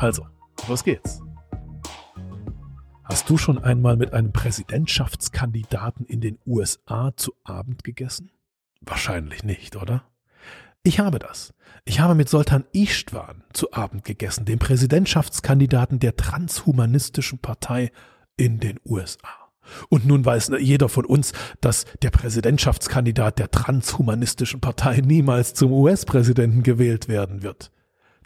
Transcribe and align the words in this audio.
Also, 0.00 0.26
los 0.66 0.82
geht's. 0.82 1.20
Hast 3.04 3.28
du 3.28 3.36
schon 3.36 3.58
einmal 3.58 3.98
mit 3.98 4.14
einem 4.14 4.32
Präsidentschaftskandidaten 4.32 6.06
in 6.06 6.22
den 6.22 6.38
USA 6.46 7.12
zu 7.16 7.34
Abend 7.44 7.84
gegessen? 7.84 8.30
Wahrscheinlich 8.80 9.44
nicht, 9.44 9.76
oder? 9.76 10.04
Ich 10.82 11.00
habe 11.00 11.18
das. 11.18 11.52
Ich 11.84 12.00
habe 12.00 12.14
mit 12.14 12.30
Soltan 12.30 12.64
Istvan 12.72 13.44
zu 13.52 13.74
Abend 13.74 14.04
gegessen, 14.04 14.46
dem 14.46 14.58
Präsidentschaftskandidaten 14.58 15.98
der 15.98 16.16
transhumanistischen 16.16 17.38
Partei 17.38 17.92
in 18.38 18.58
den 18.58 18.80
USA. 18.86 19.50
Und 19.90 20.06
nun 20.06 20.24
weiß 20.24 20.52
jeder 20.60 20.88
von 20.88 21.04
uns, 21.04 21.34
dass 21.60 21.84
der 22.00 22.10
Präsidentschaftskandidat 22.10 23.38
der 23.38 23.50
transhumanistischen 23.50 24.62
Partei 24.62 25.02
niemals 25.02 25.52
zum 25.52 25.70
US-Präsidenten 25.72 26.62
gewählt 26.62 27.06
werden 27.06 27.42
wird. 27.42 27.70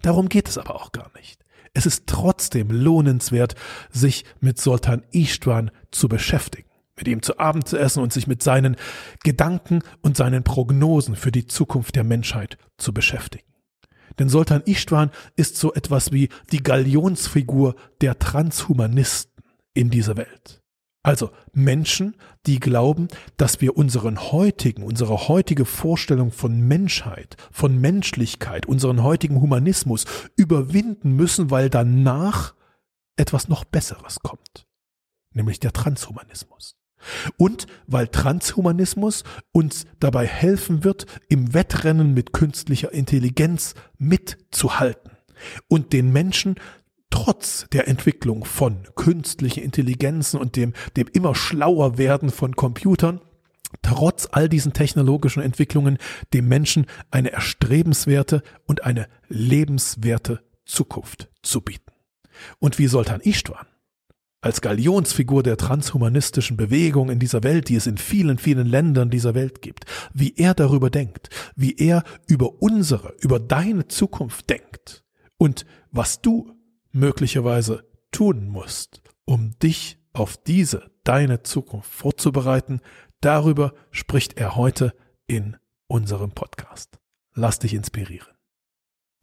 Darum 0.03 0.29
geht 0.29 0.49
es 0.49 0.57
aber 0.57 0.77
auch 0.77 0.93
gar 0.93 1.11
nicht. 1.17 1.44
Es 1.75 1.87
ist 1.87 2.07
trotzdem 2.07 2.71
lohnenswert, 2.71 3.57
sich 3.91 4.25
mit 4.41 4.61
Sultan 4.61 5.03
Istvan 5.11 5.71
zu 5.91 6.09
beschäftigen, 6.09 6.69
mit 6.97 7.09
ihm 7.09 7.21
zu 7.21 7.39
Abend 7.39 7.69
zu 7.69 7.77
essen 7.77 8.03
und 8.03 8.13
sich 8.13 8.27
mit 8.27 8.43
seinen 8.43 8.77
Gedanken 9.25 9.81
und 10.01 10.17
seinen 10.17 10.45
Prognosen 10.45 11.17
für 11.17 11.33
die 11.33 11.47
Zukunft 11.47 11.97
der 11.97 12.05
Menschheit 12.05 12.57
zu 12.79 12.95
beschäftigen. 12.95 13.45
Denn 14.19 14.29
Sultan 14.29 14.63
Istvan 14.65 15.11
ist 15.35 15.57
so 15.57 15.75
etwas 15.75 16.13
wie 16.13 16.29
die 16.53 16.63
Galionsfigur 16.63 17.75
der 18.01 18.19
Transhumanisten 18.21 19.43
in 19.75 19.91
dieser 19.91 20.17
Welt. 20.17 20.64
Also 21.05 21.31
Menschen, 21.53 22.17
die 22.47 22.59
glauben, 22.59 23.09
dass 23.37 23.61
wir 23.61 23.77
unseren 23.77 24.33
heutigen, 24.33 24.83
unsere 24.83 25.29
heutige 25.29 25.67
Vorstellung 25.67 26.33
von 26.33 26.59
Menschheit, 26.61 27.37
von 27.53 27.79
Menschlichkeit, 27.79 28.65
unseren 28.65 29.03
heutigen 29.03 29.41
Humanismus 29.43 30.07
überwinden 30.35 31.13
müssen, 31.13 31.51
weil 31.51 31.69
danach 31.69 32.55
etwas 33.17 33.49
noch 33.49 33.65
Besseres 33.65 34.21
kommt, 34.21 34.67
nämlich 35.35 35.61
der 35.61 35.75
Transhumanismus. 35.75 36.77
Und 37.37 37.67
weil 37.87 38.09
Transhumanismus 38.09 39.25
uns 39.53 39.85
dabei 40.01 40.27
helfen 40.27 40.85
wird, 40.85 41.05
im 41.29 41.53
Wettrennen 41.53 42.15
mit 42.15 42.33
künstlicher 42.33 42.95
Intelligenz 42.95 43.75
mitzuhalten 43.99 45.11
und 45.69 45.93
den 45.93 46.15
Menschen 46.15 46.55
trotz 47.15 47.67
der 47.73 47.87
Entwicklung 47.87 48.45
von 48.45 48.89
künstlichen 48.97 49.63
Intelligenzen 49.63 50.41
und 50.41 50.57
dem, 50.57 50.73
dem 50.97 51.07
immer 51.13 51.37
schlauer 51.37 51.97
werden 51.97 52.29
von 52.29 52.57
Computern, 52.57 53.21
trotz 53.83 54.27
all 54.33 54.49
diesen 54.49 54.73
technologischen 54.73 55.41
Entwicklungen 55.41 55.99
dem 56.33 56.49
Menschen 56.49 56.87
eine 57.13 57.31
erstrebenswerte 57.31 58.43
und 58.67 58.83
eine 58.83 59.07
lebenswerte 59.29 60.43
Zukunft 60.65 61.29
zu 61.41 61.61
bieten. 61.61 61.93
Und 62.59 62.81
wie 62.81 62.89
Soltan 62.89 63.21
Istvan 63.21 63.67
als 64.41 64.61
Galionsfigur 64.61 65.45
der 65.45 65.57
transhumanistischen 65.57 66.57
Bewegung 66.57 67.11
in 67.11 67.21
dieser 67.21 67.45
Welt, 67.45 67.69
die 67.69 67.77
es 67.77 67.87
in 67.87 67.97
vielen, 67.97 68.39
vielen 68.39 68.67
Ländern 68.67 69.09
dieser 69.09 69.37
Welt 69.37 69.63
gibt, 69.63 69.85
wie 70.13 70.35
er 70.37 70.53
darüber 70.53 70.91
denkt, 70.91 71.31
wie 71.55 71.77
er 71.77 72.03
über 72.27 72.61
unsere, 72.61 73.15
über 73.21 73.39
deine 73.39 73.87
Zukunft 73.87 74.51
denkt 74.51 75.05
und 75.39 75.65
was 75.93 76.21
du 76.21 76.54
möglicherweise 76.95 77.85
tun 78.13 78.49
musst, 78.49 79.03
um 79.25 79.59
dich 79.59 79.99
auf 80.13 80.37
diese, 80.37 80.91
deine 81.03 81.43
Zukunft 81.43 81.93
vorzubereiten, 81.93 82.81
darüber 83.21 83.75
spricht 83.91 84.39
er 84.39 84.57
heute 84.57 84.95
in 85.27 85.57
unserem 85.89 86.31
Podcast. 86.31 86.99
Lass 87.35 87.59
dich 87.59 87.75
inspirieren. 87.75 88.34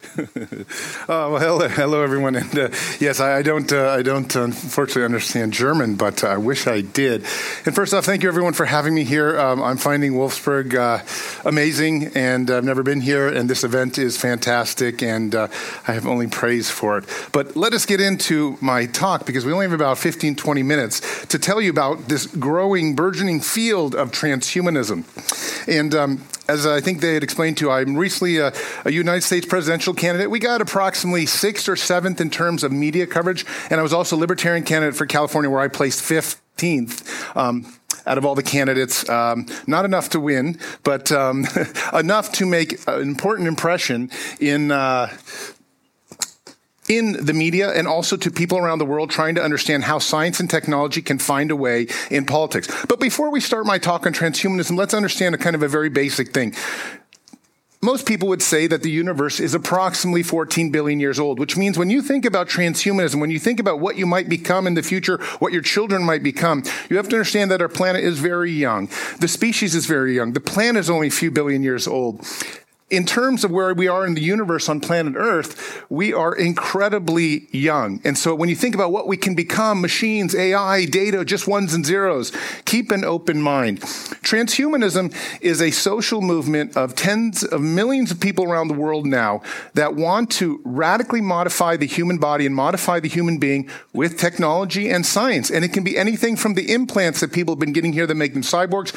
uh, 0.18 0.64
well, 1.06 1.38
hello, 1.38 1.68
hello, 1.68 2.02
everyone, 2.02 2.34
and 2.34 2.58
uh, 2.58 2.68
yes, 2.98 3.20
I, 3.20 3.38
I 3.38 3.42
don't, 3.42 3.72
uh, 3.72 3.90
I 3.90 4.02
don't 4.02 4.34
unfortunately 4.34 5.04
understand 5.04 5.52
German, 5.52 5.94
but 5.94 6.24
I 6.24 6.36
wish 6.38 6.66
I 6.66 6.80
did. 6.80 7.24
And 7.64 7.74
first 7.74 7.94
off, 7.94 8.04
thank 8.04 8.22
you 8.22 8.28
everyone 8.28 8.52
for 8.52 8.64
having 8.64 8.94
me 8.94 9.04
here. 9.04 9.38
Um, 9.38 9.62
I'm 9.62 9.76
finding 9.76 10.14
Wolfsburg 10.14 10.74
uh, 10.74 11.48
amazing, 11.48 12.10
and 12.16 12.50
I've 12.50 12.64
never 12.64 12.82
been 12.82 13.00
here, 13.00 13.28
and 13.28 13.48
this 13.48 13.62
event 13.62 13.96
is 13.96 14.16
fantastic, 14.20 15.02
and 15.02 15.34
uh, 15.34 15.48
I 15.86 15.92
have 15.92 16.06
only 16.06 16.26
praise 16.26 16.68
for 16.68 16.98
it. 16.98 17.04
But 17.32 17.54
let 17.56 17.72
us 17.72 17.86
get 17.86 18.00
into 18.00 18.58
my 18.60 18.86
talk 18.86 19.24
because 19.24 19.46
we 19.46 19.52
only 19.52 19.66
have 19.66 19.72
about 19.72 19.98
15, 19.98 20.34
20 20.34 20.62
minutes 20.62 21.26
to 21.26 21.38
tell 21.38 21.60
you 21.60 21.70
about 21.70 22.08
this 22.08 22.26
growing, 22.26 22.96
burgeoning 22.96 23.40
field 23.40 23.94
of 23.94 24.10
transhumanism, 24.10 25.04
and. 25.68 25.94
Um, 25.94 26.22
as 26.52 26.66
I 26.66 26.80
think 26.80 27.00
they 27.00 27.14
had 27.14 27.22
explained 27.22 27.56
to 27.58 27.66
you, 27.66 27.70
I'm 27.70 27.96
recently 27.96 28.36
a, 28.36 28.52
a, 28.84 28.92
United 28.92 29.22
States 29.22 29.46
presidential 29.46 29.94
candidate. 29.94 30.30
We 30.30 30.38
got 30.38 30.60
approximately 30.60 31.24
sixth 31.24 31.68
or 31.68 31.76
seventh 31.76 32.20
in 32.20 32.28
terms 32.28 32.62
of 32.62 32.72
media 32.72 33.06
coverage, 33.06 33.46
and 33.70 33.80
I 33.80 33.82
was 33.82 33.92
also 33.92 34.16
libertarian 34.16 34.64
candidate 34.64 34.94
for 34.94 35.06
California, 35.06 35.50
where 35.50 35.60
I 35.60 35.68
placed 35.68 36.02
15th. 36.02 37.36
Um, 37.36 37.74
out 38.04 38.18
of 38.18 38.24
all 38.24 38.34
the 38.34 38.42
candidates, 38.42 39.08
um, 39.08 39.46
not 39.68 39.84
enough 39.84 40.08
to 40.10 40.18
win, 40.18 40.58
but 40.82 41.12
um, 41.12 41.46
enough 41.94 42.32
to 42.32 42.44
make 42.44 42.80
an 42.88 43.00
important 43.00 43.46
impression 43.46 44.10
in 44.40 44.72
uh, 44.72 45.06
in 46.96 47.24
the 47.24 47.32
media 47.32 47.70
and 47.70 47.86
also 47.86 48.16
to 48.16 48.30
people 48.30 48.58
around 48.58 48.78
the 48.78 48.84
world 48.84 49.10
trying 49.10 49.34
to 49.34 49.42
understand 49.42 49.84
how 49.84 49.98
science 49.98 50.40
and 50.40 50.48
technology 50.50 51.02
can 51.02 51.18
find 51.18 51.50
a 51.50 51.56
way 51.56 51.86
in 52.10 52.26
politics. 52.26 52.68
But 52.88 53.00
before 53.00 53.30
we 53.30 53.40
start 53.40 53.66
my 53.66 53.78
talk 53.78 54.06
on 54.06 54.12
transhumanism, 54.12 54.76
let's 54.76 54.94
understand 54.94 55.34
a 55.34 55.38
kind 55.38 55.56
of 55.56 55.62
a 55.62 55.68
very 55.68 55.88
basic 55.88 56.32
thing. 56.32 56.54
Most 57.84 58.06
people 58.06 58.28
would 58.28 58.42
say 58.42 58.68
that 58.68 58.84
the 58.84 58.90
universe 58.92 59.40
is 59.40 59.54
approximately 59.54 60.22
14 60.22 60.70
billion 60.70 61.00
years 61.00 61.18
old, 61.18 61.40
which 61.40 61.56
means 61.56 61.76
when 61.76 61.90
you 61.90 62.00
think 62.00 62.24
about 62.24 62.48
transhumanism, 62.48 63.20
when 63.20 63.32
you 63.32 63.40
think 63.40 63.58
about 63.58 63.80
what 63.80 63.96
you 63.96 64.06
might 64.06 64.28
become 64.28 64.68
in 64.68 64.74
the 64.74 64.84
future, 64.84 65.18
what 65.40 65.52
your 65.52 65.62
children 65.62 66.04
might 66.04 66.22
become, 66.22 66.62
you 66.88 66.96
have 66.96 67.08
to 67.08 67.16
understand 67.16 67.50
that 67.50 67.60
our 67.60 67.68
planet 67.68 68.04
is 68.04 68.20
very 68.20 68.52
young. 68.52 68.88
The 69.18 69.26
species 69.26 69.74
is 69.74 69.86
very 69.86 70.14
young. 70.14 70.32
The 70.32 70.40
planet 70.40 70.78
is 70.78 70.90
only 70.90 71.08
a 71.08 71.10
few 71.10 71.32
billion 71.32 71.64
years 71.64 71.88
old 71.88 72.24
in 72.92 73.06
terms 73.06 73.42
of 73.42 73.50
where 73.50 73.72
we 73.72 73.88
are 73.88 74.06
in 74.06 74.12
the 74.12 74.20
universe 74.20 74.68
on 74.68 74.78
planet 74.78 75.14
Earth, 75.16 75.82
we 75.88 76.12
are 76.12 76.34
incredibly 76.34 77.48
young. 77.50 78.02
And 78.04 78.18
so 78.18 78.34
when 78.34 78.50
you 78.50 78.54
think 78.54 78.74
about 78.74 78.92
what 78.92 79.08
we 79.08 79.16
can 79.16 79.34
become, 79.34 79.80
machines, 79.80 80.34
AI, 80.34 80.84
data, 80.84 81.24
just 81.24 81.48
ones 81.48 81.72
and 81.72 81.86
zeros, 81.86 82.32
keep 82.66 82.90
an 82.90 83.02
open 83.02 83.40
mind. 83.40 83.80
Transhumanism 83.80 85.14
is 85.40 85.62
a 85.62 85.70
social 85.70 86.20
movement 86.20 86.76
of 86.76 86.94
tens 86.94 87.42
of 87.42 87.62
millions 87.62 88.10
of 88.10 88.20
people 88.20 88.44
around 88.44 88.68
the 88.68 88.74
world 88.74 89.06
now 89.06 89.40
that 89.72 89.94
want 89.94 90.30
to 90.32 90.60
radically 90.62 91.22
modify 91.22 91.78
the 91.78 91.86
human 91.86 92.18
body 92.18 92.44
and 92.44 92.54
modify 92.54 93.00
the 93.00 93.08
human 93.08 93.38
being 93.38 93.70
with 93.94 94.18
technology 94.18 94.90
and 94.90 95.06
science. 95.06 95.50
And 95.50 95.64
it 95.64 95.72
can 95.72 95.82
be 95.82 95.96
anything 95.96 96.36
from 96.36 96.54
the 96.54 96.70
implants 96.70 97.20
that 97.20 97.32
people 97.32 97.54
have 97.54 97.58
been 97.58 97.72
getting 97.72 97.94
here 97.94 98.06
that 98.06 98.14
make 98.16 98.34
them 98.34 98.42
cyborgs. 98.42 98.92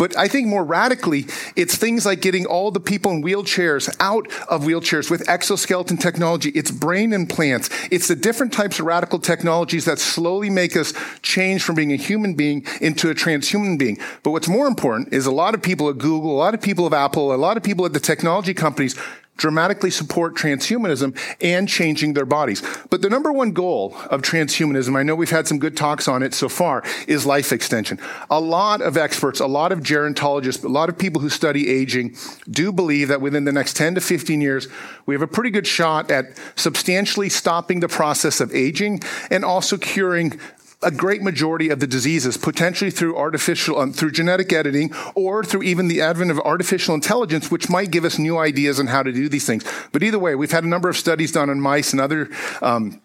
But 0.00 0.16
I 0.16 0.28
think 0.28 0.46
more 0.48 0.64
radically, 0.64 1.26
it's 1.56 1.76
things 1.76 2.06
like 2.06 2.22
getting 2.22 2.46
all 2.46 2.70
the 2.70 2.80
people 2.80 3.12
in 3.12 3.22
wheelchairs 3.22 3.94
out 4.00 4.26
of 4.48 4.62
wheelchairs 4.62 5.10
with 5.10 5.28
exoskeleton 5.28 5.98
technology. 5.98 6.48
It's 6.54 6.70
brain 6.70 7.12
implants. 7.12 7.68
It's 7.90 8.08
the 8.08 8.16
different 8.16 8.50
types 8.50 8.80
of 8.80 8.86
radical 8.86 9.18
technologies 9.18 9.84
that 9.84 9.98
slowly 9.98 10.48
make 10.48 10.74
us 10.74 10.94
change 11.20 11.62
from 11.62 11.74
being 11.74 11.92
a 11.92 11.96
human 11.96 12.32
being 12.32 12.64
into 12.80 13.10
a 13.10 13.14
transhuman 13.14 13.78
being. 13.78 13.98
But 14.22 14.30
what's 14.30 14.48
more 14.48 14.66
important 14.66 15.12
is 15.12 15.26
a 15.26 15.30
lot 15.30 15.54
of 15.54 15.60
people 15.60 15.90
at 15.90 15.98
Google, 15.98 16.30
a 16.30 16.40
lot 16.40 16.54
of 16.54 16.62
people 16.62 16.86
at 16.86 16.94
Apple, 16.94 17.34
a 17.34 17.36
lot 17.36 17.58
of 17.58 17.62
people 17.62 17.84
at 17.84 17.92
the 17.92 18.00
technology 18.00 18.54
companies 18.54 18.96
dramatically 19.40 19.90
support 19.90 20.36
transhumanism 20.36 21.16
and 21.40 21.66
changing 21.66 22.12
their 22.12 22.26
bodies. 22.26 22.62
But 22.90 23.00
the 23.00 23.08
number 23.08 23.32
one 23.32 23.52
goal 23.52 23.96
of 24.10 24.20
transhumanism, 24.20 24.94
I 24.96 25.02
know 25.02 25.14
we've 25.14 25.30
had 25.30 25.48
some 25.48 25.58
good 25.58 25.78
talks 25.78 26.06
on 26.06 26.22
it 26.22 26.34
so 26.34 26.48
far, 26.48 26.84
is 27.08 27.24
life 27.24 27.50
extension. 27.50 27.98
A 28.30 28.38
lot 28.38 28.82
of 28.82 28.98
experts, 28.98 29.40
a 29.40 29.46
lot 29.46 29.72
of 29.72 29.80
gerontologists, 29.80 30.62
a 30.62 30.68
lot 30.68 30.90
of 30.90 30.98
people 30.98 31.22
who 31.22 31.30
study 31.30 31.70
aging 31.70 32.16
do 32.50 32.70
believe 32.70 33.08
that 33.08 33.22
within 33.22 33.44
the 33.44 33.52
next 33.52 33.76
10 33.76 33.94
to 33.94 34.00
15 34.00 34.42
years, 34.42 34.68
we 35.06 35.14
have 35.14 35.22
a 35.22 35.26
pretty 35.26 35.50
good 35.50 35.66
shot 35.66 36.10
at 36.10 36.38
substantially 36.54 37.30
stopping 37.30 37.80
the 37.80 37.88
process 37.88 38.40
of 38.40 38.54
aging 38.54 39.00
and 39.30 39.42
also 39.42 39.78
curing 39.78 40.38
a 40.82 40.90
great 40.90 41.22
majority 41.22 41.68
of 41.68 41.78
the 41.78 41.86
diseases, 41.86 42.36
potentially 42.38 42.90
through 42.90 43.16
artificial, 43.16 43.78
um, 43.78 43.92
through 43.92 44.10
genetic 44.10 44.52
editing, 44.52 44.92
or 45.14 45.44
through 45.44 45.62
even 45.62 45.88
the 45.88 46.00
advent 46.00 46.30
of 46.30 46.40
artificial 46.40 46.94
intelligence, 46.94 47.50
which 47.50 47.68
might 47.68 47.90
give 47.90 48.04
us 48.04 48.18
new 48.18 48.38
ideas 48.38 48.80
on 48.80 48.86
how 48.86 49.02
to 49.02 49.12
do 49.12 49.28
these 49.28 49.46
things. 49.46 49.64
But 49.92 50.02
either 50.02 50.18
way, 50.18 50.34
we've 50.34 50.50
had 50.50 50.64
a 50.64 50.68
number 50.68 50.88
of 50.88 50.96
studies 50.96 51.32
done 51.32 51.50
on 51.50 51.60
mice 51.60 51.92
and 51.92 52.00
other 52.00 52.30
um, 52.62 53.02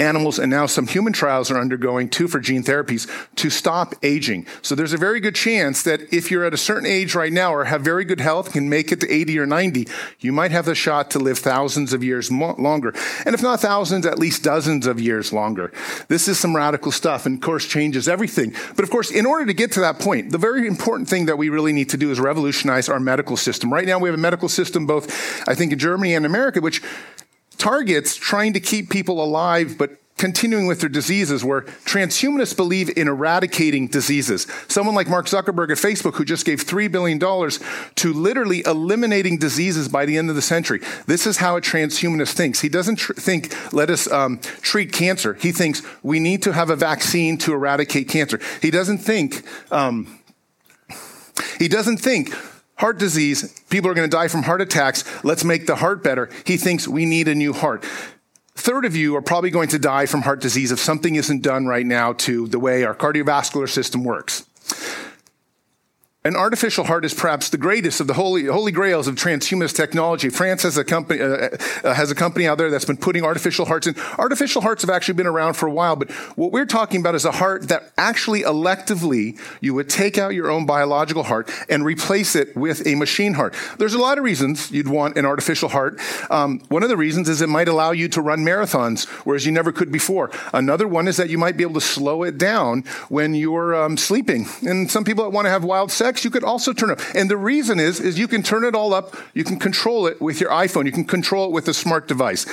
animals 0.00 0.38
and 0.38 0.50
now 0.50 0.66
some 0.66 0.86
human 0.86 1.12
trials 1.12 1.50
are 1.50 1.58
undergoing 1.58 2.08
too 2.08 2.28
for 2.28 2.40
gene 2.40 2.62
therapies 2.62 3.08
to 3.36 3.50
stop 3.50 3.94
aging. 4.02 4.46
So 4.62 4.74
there's 4.74 4.92
a 4.92 4.98
very 4.98 5.20
good 5.20 5.34
chance 5.34 5.82
that 5.82 6.12
if 6.12 6.30
you're 6.30 6.44
at 6.44 6.54
a 6.54 6.58
certain 6.58 6.86
age 6.86 7.14
right 7.14 7.32
now 7.32 7.54
or 7.54 7.64
have 7.64 7.82
very 7.82 8.04
good 8.04 8.20
health, 8.20 8.52
can 8.52 8.68
make 8.68 8.92
it 8.92 9.00
to 9.00 9.10
80 9.10 9.38
or 9.38 9.46
90, 9.46 9.88
you 10.20 10.32
might 10.32 10.50
have 10.50 10.64
the 10.64 10.74
shot 10.74 11.10
to 11.12 11.18
live 11.18 11.38
thousands 11.38 11.92
of 11.92 12.02
years 12.02 12.30
mo- 12.30 12.54
longer. 12.58 12.94
And 13.24 13.34
if 13.34 13.42
not 13.42 13.60
thousands, 13.60 14.06
at 14.06 14.18
least 14.18 14.42
dozens 14.42 14.86
of 14.86 15.00
years 15.00 15.32
longer. 15.32 15.72
This 16.08 16.28
is 16.28 16.38
some 16.38 16.54
radical 16.54 16.92
stuff 16.92 17.26
and 17.26 17.36
of 17.36 17.42
course 17.42 17.66
changes 17.66 18.08
everything. 18.08 18.54
But 18.76 18.84
of 18.84 18.90
course, 18.90 19.10
in 19.10 19.26
order 19.26 19.46
to 19.46 19.54
get 19.54 19.72
to 19.72 19.80
that 19.80 19.98
point, 19.98 20.30
the 20.30 20.38
very 20.38 20.66
important 20.66 21.08
thing 21.08 21.26
that 21.26 21.38
we 21.38 21.48
really 21.48 21.72
need 21.72 21.90
to 21.90 21.96
do 21.96 22.10
is 22.10 22.20
revolutionize 22.20 22.88
our 22.88 23.00
medical 23.00 23.36
system. 23.36 23.72
Right 23.72 23.86
now 23.86 23.98
we 23.98 24.08
have 24.08 24.18
a 24.18 24.22
medical 24.22 24.48
system 24.48 24.86
both, 24.86 25.48
I 25.48 25.54
think, 25.54 25.72
in 25.72 25.78
Germany 25.78 26.14
and 26.14 26.26
America, 26.26 26.60
which 26.60 26.82
targets 27.64 28.14
trying 28.14 28.52
to 28.52 28.60
keep 28.60 28.90
people 28.90 29.24
alive, 29.24 29.78
but 29.78 29.96
continuing 30.18 30.66
with 30.66 30.80
their 30.80 30.88
diseases, 30.90 31.42
where 31.42 31.62
transhumanists 31.62 32.54
believe 32.54 32.90
in 32.94 33.08
eradicating 33.08 33.88
diseases. 33.88 34.46
Someone 34.68 34.94
like 34.94 35.08
Mark 35.08 35.26
Zuckerberg 35.26 35.70
at 35.70 35.78
Facebook, 35.78 36.16
who 36.16 36.26
just 36.26 36.44
gave 36.44 36.62
$3 36.62 36.92
billion 36.92 37.18
to 37.18 38.12
literally 38.12 38.62
eliminating 38.66 39.38
diseases 39.38 39.88
by 39.88 40.04
the 40.04 40.18
end 40.18 40.28
of 40.28 40.36
the 40.36 40.42
century. 40.42 40.80
This 41.06 41.26
is 41.26 41.38
how 41.38 41.56
a 41.56 41.62
transhumanist 41.62 42.34
thinks. 42.34 42.60
He 42.60 42.68
doesn't 42.68 42.96
tr- 42.96 43.14
think, 43.14 43.54
let 43.72 43.88
us 43.88 44.12
um, 44.12 44.40
treat 44.60 44.92
cancer. 44.92 45.32
He 45.32 45.50
thinks 45.50 45.80
we 46.02 46.20
need 46.20 46.42
to 46.42 46.52
have 46.52 46.68
a 46.68 46.76
vaccine 46.76 47.38
to 47.38 47.54
eradicate 47.54 48.10
cancer. 48.10 48.40
He 48.60 48.70
doesn't 48.70 48.98
think, 48.98 49.42
um, 49.72 50.20
he 51.58 51.68
doesn't 51.68 51.96
think, 51.96 52.34
heart 52.76 52.98
disease, 52.98 53.60
people 53.70 53.90
are 53.90 53.94
going 53.94 54.08
to 54.08 54.16
die 54.16 54.28
from 54.28 54.42
heart 54.42 54.60
attacks. 54.60 55.04
Let's 55.24 55.44
make 55.44 55.66
the 55.66 55.76
heart 55.76 56.02
better. 56.02 56.28
He 56.44 56.56
thinks 56.56 56.88
we 56.88 57.04
need 57.04 57.28
a 57.28 57.34
new 57.34 57.52
heart. 57.52 57.84
Third 58.56 58.84
of 58.84 58.94
you 58.94 59.16
are 59.16 59.22
probably 59.22 59.50
going 59.50 59.68
to 59.70 59.78
die 59.78 60.06
from 60.06 60.22
heart 60.22 60.40
disease 60.40 60.70
if 60.70 60.78
something 60.78 61.16
isn't 61.16 61.42
done 61.42 61.66
right 61.66 61.84
now 61.84 62.12
to 62.12 62.46
the 62.46 62.58
way 62.58 62.84
our 62.84 62.94
cardiovascular 62.94 63.68
system 63.68 64.04
works. 64.04 64.46
An 66.26 66.36
artificial 66.36 66.84
heart 66.84 67.04
is 67.04 67.12
perhaps 67.12 67.50
the 67.50 67.58
greatest 67.58 68.00
of 68.00 68.06
the 68.06 68.14
holy, 68.14 68.46
holy 68.46 68.72
grails 68.72 69.06
of 69.06 69.14
transhumanist 69.14 69.76
technology. 69.76 70.30
France 70.30 70.62
has 70.62 70.78
a 70.78 70.82
company, 70.82 71.20
uh, 71.20 71.50
uh, 71.84 71.92
has 71.92 72.10
a 72.10 72.14
company 72.14 72.48
out 72.48 72.56
there 72.56 72.70
that's 72.70 72.86
been 72.86 72.96
putting 72.96 73.22
artificial 73.22 73.66
hearts 73.66 73.86
in. 73.86 73.94
Artificial 74.16 74.62
hearts 74.62 74.80
have 74.80 74.88
actually 74.88 75.16
been 75.16 75.26
around 75.26 75.52
for 75.52 75.66
a 75.66 75.70
while, 75.70 75.96
but 75.96 76.10
what 76.34 76.50
we're 76.50 76.64
talking 76.64 77.00
about 77.00 77.14
is 77.14 77.26
a 77.26 77.30
heart 77.30 77.68
that 77.68 77.92
actually 77.98 78.40
electively 78.40 79.38
you 79.60 79.74
would 79.74 79.90
take 79.90 80.16
out 80.16 80.32
your 80.32 80.50
own 80.50 80.64
biological 80.64 81.24
heart 81.24 81.50
and 81.68 81.84
replace 81.84 82.34
it 82.34 82.56
with 82.56 82.86
a 82.86 82.94
machine 82.94 83.34
heart. 83.34 83.54
There's 83.76 83.92
a 83.92 83.98
lot 83.98 84.16
of 84.16 84.24
reasons 84.24 84.70
you'd 84.70 84.88
want 84.88 85.18
an 85.18 85.26
artificial 85.26 85.68
heart. 85.68 86.00
Um, 86.30 86.60
one 86.70 86.82
of 86.82 86.88
the 86.88 86.96
reasons 86.96 87.28
is 87.28 87.42
it 87.42 87.50
might 87.50 87.68
allow 87.68 87.90
you 87.90 88.08
to 88.08 88.22
run 88.22 88.38
marathons, 88.38 89.04
whereas 89.26 89.44
you 89.44 89.52
never 89.52 89.72
could 89.72 89.92
before. 89.92 90.30
Another 90.54 90.88
one 90.88 91.06
is 91.06 91.18
that 91.18 91.28
you 91.28 91.36
might 91.36 91.58
be 91.58 91.64
able 91.64 91.74
to 91.74 91.82
slow 91.82 92.22
it 92.22 92.38
down 92.38 92.84
when 93.10 93.34
you're 93.34 93.74
um, 93.74 93.98
sleeping. 93.98 94.46
And 94.66 94.90
some 94.90 95.04
people 95.04 95.22
that 95.24 95.30
want 95.30 95.44
to 95.44 95.50
have 95.50 95.64
wild 95.64 95.92
sex 95.92 96.13
you 96.22 96.30
could 96.30 96.44
also 96.44 96.72
turn 96.72 96.90
up. 96.90 97.00
And 97.14 97.30
the 97.30 97.36
reason 97.36 97.80
is, 97.80 97.98
is 97.98 98.18
you 98.18 98.28
can 98.28 98.42
turn 98.42 98.64
it 98.64 98.74
all 98.74 98.94
up. 98.94 99.16
You 99.32 99.42
can 99.42 99.58
control 99.58 100.06
it 100.06 100.20
with 100.20 100.40
your 100.40 100.50
iPhone. 100.50 100.86
You 100.86 100.92
can 100.92 101.04
control 101.04 101.46
it 101.46 101.52
with 101.52 101.66
a 101.66 101.74
smart 101.74 102.06
device. 102.06 102.46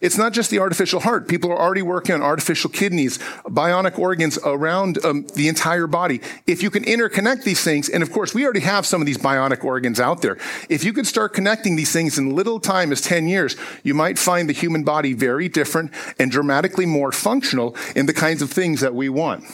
It's 0.00 0.16
not 0.16 0.32
just 0.32 0.50
the 0.50 0.60
artificial 0.60 1.00
heart. 1.00 1.28
People 1.28 1.52
are 1.52 1.58
already 1.58 1.82
working 1.82 2.14
on 2.14 2.22
artificial 2.22 2.70
kidneys, 2.70 3.18
bionic 3.44 3.98
organs 3.98 4.38
around 4.42 5.04
um, 5.04 5.26
the 5.34 5.46
entire 5.46 5.86
body. 5.86 6.22
If 6.46 6.62
you 6.62 6.70
can 6.70 6.84
interconnect 6.84 7.44
these 7.44 7.62
things, 7.62 7.90
and 7.90 8.02
of 8.02 8.10
course, 8.10 8.32
we 8.32 8.44
already 8.44 8.60
have 8.60 8.86
some 8.86 9.02
of 9.02 9.06
these 9.06 9.18
bionic 9.18 9.62
organs 9.62 10.00
out 10.00 10.22
there. 10.22 10.38
If 10.70 10.84
you 10.84 10.94
could 10.94 11.06
start 11.06 11.34
connecting 11.34 11.76
these 11.76 11.92
things 11.92 12.18
in 12.18 12.34
little 12.34 12.60
time 12.60 12.92
as 12.92 13.02
10 13.02 13.28
years, 13.28 13.56
you 13.82 13.92
might 13.92 14.18
find 14.18 14.48
the 14.48 14.54
human 14.54 14.84
body 14.84 15.12
very 15.12 15.50
different 15.50 15.92
and 16.18 16.30
dramatically 16.30 16.86
more 16.86 17.12
functional 17.12 17.76
in 17.94 18.06
the 18.06 18.14
kinds 18.14 18.40
of 18.40 18.50
things 18.50 18.80
that 18.80 18.94
we 18.94 19.10
want. 19.10 19.44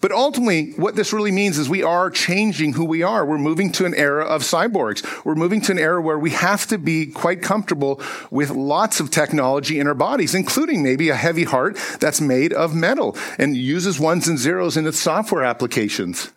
But 0.00 0.12
ultimately, 0.12 0.72
what 0.72 0.96
this 0.96 1.12
really 1.12 1.30
means 1.30 1.58
is 1.58 1.68
we 1.68 1.82
are 1.82 2.10
changing 2.10 2.74
who 2.74 2.84
we 2.84 3.02
are. 3.02 3.24
We're 3.24 3.38
moving 3.38 3.72
to 3.72 3.86
an 3.86 3.94
era 3.94 4.24
of 4.24 4.42
cyborgs. 4.42 5.24
We're 5.24 5.34
moving 5.34 5.60
to 5.62 5.72
an 5.72 5.78
era 5.78 6.00
where 6.00 6.18
we 6.18 6.30
have 6.30 6.66
to 6.68 6.78
be 6.78 7.06
quite 7.06 7.42
comfortable 7.42 8.00
with 8.30 8.50
lots 8.50 9.00
of 9.00 9.10
technology 9.10 9.78
in 9.78 9.86
our 9.86 9.94
bodies, 9.94 10.34
including 10.34 10.82
maybe 10.82 11.08
a 11.08 11.14
heavy 11.14 11.44
heart 11.44 11.78
that's 12.00 12.20
made 12.20 12.52
of 12.52 12.74
metal 12.74 13.16
and 13.38 13.56
uses 13.56 14.00
ones 14.00 14.28
and 14.28 14.38
zeros 14.38 14.76
in 14.76 14.86
its 14.86 14.98
software 14.98 15.44
applications. 15.44 16.32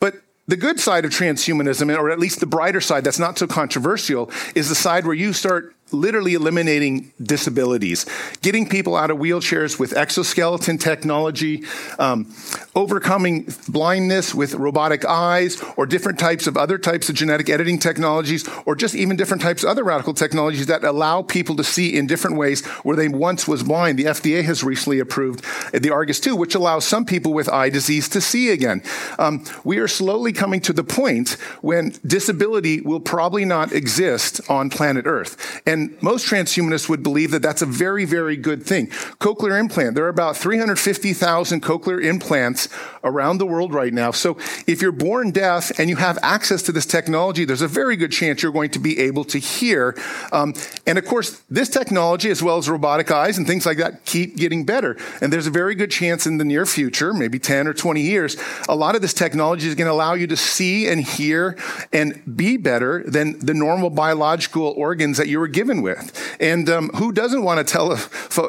But 0.00 0.16
the 0.46 0.56
good 0.56 0.80
side 0.80 1.04
of 1.04 1.10
transhumanism, 1.10 1.96
or 1.98 2.10
at 2.10 2.18
least 2.18 2.40
the 2.40 2.46
brighter 2.46 2.80
side 2.80 3.04
that's 3.04 3.18
not 3.18 3.38
so 3.38 3.46
controversial, 3.46 4.30
is 4.54 4.68
the 4.68 4.74
side 4.74 5.06
where 5.06 5.14
you 5.14 5.32
start 5.32 5.73
literally 5.92 6.34
eliminating 6.34 7.12
disabilities, 7.22 8.06
getting 8.42 8.68
people 8.68 8.96
out 8.96 9.10
of 9.10 9.18
wheelchairs 9.18 9.78
with 9.78 9.96
exoskeleton 9.96 10.78
technology, 10.78 11.62
um, 11.98 12.32
overcoming 12.74 13.46
blindness 13.68 14.34
with 14.34 14.54
robotic 14.54 15.04
eyes, 15.04 15.62
or 15.76 15.86
different 15.86 16.18
types 16.18 16.46
of 16.46 16.56
other 16.56 16.78
types 16.78 17.08
of 17.08 17.14
genetic 17.14 17.48
editing 17.48 17.78
technologies, 17.78 18.48
or 18.66 18.74
just 18.74 18.94
even 18.94 19.16
different 19.16 19.42
types 19.42 19.62
of 19.62 19.70
other 19.70 19.84
radical 19.84 20.14
technologies 20.14 20.66
that 20.66 20.82
allow 20.84 21.22
people 21.22 21.54
to 21.56 21.64
see 21.64 21.96
in 21.96 22.06
different 22.06 22.36
ways 22.36 22.64
where 22.82 22.96
they 22.96 23.08
once 23.08 23.46
was 23.46 23.62
blind. 23.62 23.98
The 23.98 24.04
FDA 24.04 24.42
has 24.44 24.64
recently 24.64 24.98
approved 24.98 25.44
the 25.72 25.90
Argus 25.90 26.20
2, 26.20 26.34
which 26.34 26.54
allows 26.54 26.84
some 26.84 27.04
people 27.04 27.32
with 27.32 27.48
eye 27.48 27.70
disease 27.70 28.08
to 28.10 28.20
see 28.20 28.50
again. 28.50 28.82
Um, 29.18 29.44
we 29.62 29.78
are 29.78 29.88
slowly 29.88 30.32
coming 30.32 30.60
to 30.62 30.72
the 30.72 30.84
point 30.84 31.36
when 31.60 31.94
disability 32.06 32.80
will 32.80 33.00
probably 33.00 33.44
not 33.44 33.72
exist 33.72 34.40
on 34.48 34.70
planet 34.70 35.06
Earth. 35.06 35.62
And 35.66 35.73
and 35.74 36.00
most 36.00 36.26
transhumanists 36.26 36.88
would 36.88 37.02
believe 37.02 37.32
that 37.32 37.42
that's 37.42 37.60
a 37.60 37.66
very, 37.66 38.04
very 38.04 38.36
good 38.36 38.62
thing. 38.62 38.86
Cochlear 39.18 39.58
implant. 39.58 39.96
There 39.96 40.04
are 40.04 40.08
about 40.08 40.36
350,000 40.36 41.62
cochlear 41.62 42.02
implants 42.02 42.68
around 43.02 43.38
the 43.38 43.46
world 43.46 43.74
right 43.74 43.92
now. 43.92 44.12
So 44.12 44.38
if 44.66 44.80
you're 44.80 44.92
born 44.92 45.32
deaf 45.32 45.76
and 45.78 45.90
you 45.90 45.96
have 45.96 46.16
access 46.22 46.62
to 46.62 46.72
this 46.72 46.86
technology, 46.86 47.44
there's 47.44 47.60
a 47.60 47.68
very 47.68 47.96
good 47.96 48.12
chance 48.12 48.42
you're 48.42 48.52
going 48.52 48.70
to 48.70 48.78
be 48.78 49.00
able 49.00 49.24
to 49.24 49.38
hear. 49.38 49.96
Um, 50.32 50.54
and 50.86 50.96
of 50.96 51.04
course, 51.04 51.42
this 51.50 51.68
technology, 51.68 52.30
as 52.30 52.42
well 52.42 52.56
as 52.56 52.70
robotic 52.70 53.10
eyes 53.10 53.36
and 53.36 53.46
things 53.46 53.66
like 53.66 53.78
that, 53.78 54.04
keep 54.04 54.36
getting 54.36 54.64
better. 54.64 54.96
And 55.20 55.32
there's 55.32 55.48
a 55.48 55.50
very 55.50 55.74
good 55.74 55.90
chance 55.90 56.24
in 56.24 56.38
the 56.38 56.44
near 56.44 56.66
future, 56.66 57.12
maybe 57.12 57.40
10 57.40 57.66
or 57.66 57.74
20 57.74 58.00
years, 58.00 58.36
a 58.68 58.76
lot 58.76 58.94
of 58.94 59.02
this 59.02 59.12
technology 59.12 59.66
is 59.66 59.74
going 59.74 59.86
to 59.86 59.92
allow 59.92 60.14
you 60.14 60.26
to 60.28 60.36
see 60.36 60.88
and 60.88 61.00
hear 61.00 61.56
and 61.92 62.22
be 62.36 62.56
better 62.56 63.02
than 63.04 63.38
the 63.40 63.54
normal 63.54 63.90
biological 63.90 64.74
organs 64.76 65.18
that 65.18 65.28
you 65.28 65.40
were 65.40 65.48
given 65.48 65.63
with. 65.64 66.36
And 66.40 66.68
um, 66.68 66.88
who 66.90 67.12
doesn't 67.12 67.42
want 67.42 67.60
a 67.60 67.64
tele, 67.64 67.98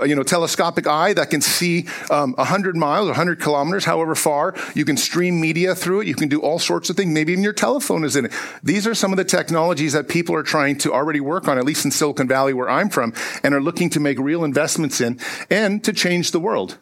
you 0.08 0.16
know, 0.16 0.24
telescopic 0.24 0.88
eye 0.88 1.14
that 1.14 1.30
can 1.30 1.42
see 1.42 1.88
um, 2.10 2.34
100 2.34 2.76
miles, 2.76 3.08
100 3.08 3.40
kilometers, 3.40 3.86
however 3.86 4.16
far? 4.16 4.54
You 4.74 4.86
can 4.86 4.98
stream 4.98 5.40
media 5.40 5.76
through 5.76 6.02
it. 6.02 6.08
You 6.08 6.16
can 6.16 6.30
do 6.30 6.42
all 6.42 6.60
sorts 6.60 6.90
of 6.90 6.98
things. 6.98 7.14
Maybe 7.14 7.32
even 7.32 7.44
your 7.44 7.54
telephone 7.54 8.04
is 8.04 8.16
in 8.16 8.26
it. 8.26 8.34
These 8.64 8.88
are 8.88 8.96
some 8.96 9.12
of 9.12 9.18
the 9.18 9.26
technologies 9.26 9.94
that 9.94 10.08
people 10.08 10.36
are 10.36 10.44
trying 10.44 10.78
to 10.80 10.94
already 10.94 11.20
work 11.20 11.48
on, 11.48 11.58
at 11.58 11.66
least 11.66 11.86
in 11.86 11.92
Silicon 11.92 12.28
Valley, 12.28 12.54
where 12.54 12.70
I'm 12.70 12.90
from, 12.90 13.14
and 13.44 13.54
are 13.54 13.62
looking 13.62 13.90
to 13.92 14.00
make 14.00 14.20
real 14.20 14.44
investments 14.44 15.02
in 15.02 15.20
and 15.50 15.84
to 15.84 15.94
change 15.94 16.32
the 16.32 16.40
world. 16.40 16.78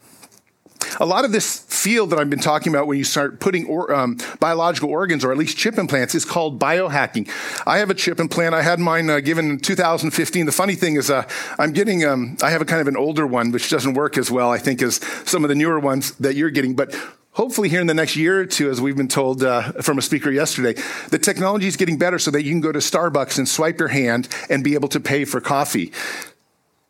A 1.00 1.06
lot 1.06 1.26
of 1.26 1.32
this 1.32 1.60
field 1.60 2.10
that 2.12 2.20
I've 2.20 2.30
been 2.30 2.40
talking 2.40 2.74
about 2.74 2.88
when 2.88 2.98
you 2.98 3.04
start 3.04 3.40
putting 3.40 3.66
or, 3.68 3.94
um, 3.94 4.18
biological 4.40 4.90
organs 4.90 5.24
or 5.24 5.32
at 5.32 5.38
least 5.38 5.58
chip 5.58 5.78
implants 5.78 6.16
is 6.16 6.26
called 6.26 6.60
biohacking. 6.60 7.30
I 7.66 7.80
have 7.80 7.90
a 7.90 7.94
chip 7.94 8.20
implant. 8.20 8.56
I 8.56 8.62
had 8.62 8.80
mine 8.80 9.10
uh, 9.10 9.20
given 9.20 9.50
in 9.50 9.60
2015. 9.60 10.46
The 10.46 10.52
funny 10.52 10.76
thing 10.76 10.96
is, 10.96 11.10
uh, 11.10 11.28
I'm 11.58 11.72
getting, 11.72 12.06
um, 12.06 12.38
I 12.42 12.52
have 12.52 12.62
a 12.62 12.66
kind 12.66 12.82
of 12.82 12.88
an 12.88 12.98
older 12.98 13.26
one, 13.26 13.52
which 13.52 13.70
doesn't 13.70 13.94
work 13.94 14.18
as 14.18 14.30
well, 14.32 14.50
I 14.50 14.58
think, 14.58 14.82
as 14.82 14.96
some 15.26 15.44
of 15.44 15.50
the 15.50 15.56
newer 15.56 15.80
ones 15.80 16.14
that 16.16 16.36
you're 16.36 16.52
getting. 16.52 16.76
But 16.76 16.96
hopefully 17.34 17.70
here 17.70 17.82
in 17.82 17.88
the 17.88 17.94
next 17.94 18.16
year 18.16 18.42
or 18.42 18.46
two, 18.46 18.70
as 18.70 18.80
we've 18.80 18.98
been 18.98 19.08
told 19.08 19.44
uh, 19.44 19.74
from 19.82 19.98
a 19.98 20.02
speaker 20.02 20.32
yesterday, 20.32 20.80
the 21.10 21.20
technology 21.20 21.68
is 21.68 21.76
getting 21.76 21.98
better 21.98 22.20
so 22.20 22.32
that 22.32 22.44
you 22.44 22.52
can 22.52 22.62
go 22.62 22.72
to 22.72 22.80
Starbucks 22.80 23.38
and 23.38 23.48
swipe 23.48 23.80
your 23.80 23.90
hand 23.90 24.28
and 24.50 24.64
be 24.64 24.76
able 24.76 24.90
to 24.90 25.00
pay 25.00 25.26
for 25.26 25.42
coffee. 25.42 25.92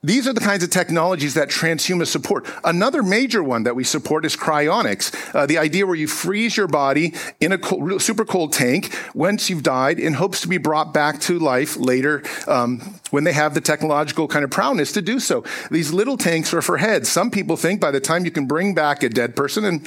These 0.06 0.28
are 0.28 0.34
the 0.34 0.42
kinds 0.42 0.66
of 0.66 0.70
technologies 0.70 1.34
that 1.36 1.48
transhumanists 1.48 2.08
support. 2.08 2.46
Another 2.66 3.02
major 3.02 3.42
one 3.42 3.64
that 3.64 3.74
we 3.74 3.86
support 3.86 4.26
is 4.26 4.36
cryonics, 4.36 5.14
uh, 5.34 5.46
the 5.46 5.58
idea 5.58 5.88
where 5.88 5.96
you 5.96 6.08
freeze 6.08 6.58
your 6.58 6.68
body 6.68 7.14
in 7.40 7.54
a 7.54 7.58
cold, 7.58 8.02
super 8.02 8.26
cold 8.26 8.52
tank 8.52 8.94
once 9.14 9.50
you've 9.50 9.64
died 9.64 10.00
in 10.00 10.16
hopes 10.16 10.42
to 10.42 10.50
be 10.50 10.58
brought 10.58 10.94
back 10.94 11.22
to 11.22 11.40
life 11.40 11.78
later 11.78 12.22
um, 12.48 13.00
when 13.12 13.24
they 13.24 13.32
have 13.32 13.54
the 13.54 13.62
technological 13.62 14.28
kind 14.28 14.44
of 14.44 14.52
prowess 14.52 14.92
to 14.92 15.02
do 15.02 15.22
so. 15.22 15.46
These 15.72 15.94
little 15.94 16.18
tanks 16.18 16.54
are 16.54 16.62
for 16.62 16.78
heads. 16.78 17.08
Some 17.08 17.32
people 17.32 17.56
think 17.56 17.80
by 17.80 17.92
the 17.92 18.02
time 18.02 18.26
you 18.26 18.32
can 18.32 18.46
bring 18.46 18.76
back 18.76 19.04
a 19.04 19.10
dead 19.10 19.38
person, 19.38 19.64
and 19.64 19.86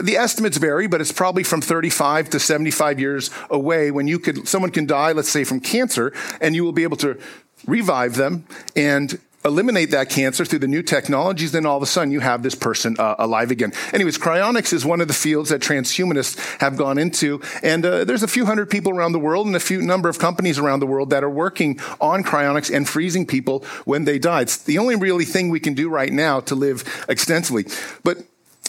the 0.00 0.16
estimates 0.16 0.56
vary, 0.56 0.86
but 0.86 1.02
it's 1.02 1.12
probably 1.12 1.42
from 1.44 1.60
35 1.60 2.30
to 2.30 2.40
75 2.40 2.98
years 2.98 3.30
away 3.50 3.90
when 3.90 4.08
you 4.08 4.18
could, 4.18 4.48
someone 4.48 4.70
can 4.70 4.86
die, 4.86 5.12
let's 5.12 5.28
say 5.28 5.44
from 5.44 5.60
cancer, 5.60 6.14
and 6.40 6.54
you 6.54 6.64
will 6.64 6.72
be 6.72 6.82
able 6.82 6.96
to 6.96 7.20
revive 7.66 8.14
them 8.14 8.46
and 8.74 9.20
eliminate 9.44 9.90
that 9.92 10.10
cancer 10.10 10.44
through 10.44 10.58
the 10.58 10.68
new 10.68 10.82
technologies, 10.82 11.52
then 11.52 11.64
all 11.64 11.76
of 11.76 11.82
a 11.82 11.86
sudden 11.86 12.10
you 12.10 12.20
have 12.20 12.42
this 12.42 12.54
person 12.54 12.96
uh, 12.98 13.14
alive 13.18 13.50
again. 13.50 13.72
Anyways, 13.92 14.18
cryonics 14.18 14.72
is 14.72 14.84
one 14.84 15.00
of 15.00 15.08
the 15.08 15.14
fields 15.14 15.48
that 15.48 15.62
transhumanists 15.62 16.38
have 16.60 16.76
gone 16.76 16.98
into, 16.98 17.40
and 17.62 17.84
uh, 17.84 18.04
there's 18.04 18.22
a 18.22 18.28
few 18.28 18.44
hundred 18.44 18.68
people 18.68 18.92
around 18.92 19.12
the 19.12 19.18
world 19.18 19.46
and 19.46 19.56
a 19.56 19.60
few 19.60 19.80
number 19.80 20.08
of 20.08 20.18
companies 20.18 20.58
around 20.58 20.80
the 20.80 20.86
world 20.86 21.10
that 21.10 21.24
are 21.24 21.30
working 21.30 21.80
on 22.00 22.22
cryonics 22.22 22.74
and 22.74 22.88
freezing 22.88 23.26
people 23.26 23.64
when 23.84 24.04
they 24.04 24.18
die. 24.18 24.42
It's 24.42 24.58
the 24.58 24.78
only 24.78 24.96
really 24.96 25.24
thing 25.24 25.48
we 25.48 25.60
can 25.60 25.74
do 25.74 25.88
right 25.88 26.12
now 26.12 26.40
to 26.40 26.54
live 26.54 27.06
extensively. 27.08 27.64
But 28.04 28.18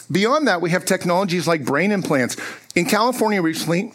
beyond 0.09 0.47
that, 0.47 0.61
we 0.61 0.69
have 0.69 0.85
technologies 0.85 1.47
like 1.47 1.65
brain 1.65 1.91
implants. 1.91 2.37
In 2.75 2.85
California 2.85 3.41
recently, 3.41 3.91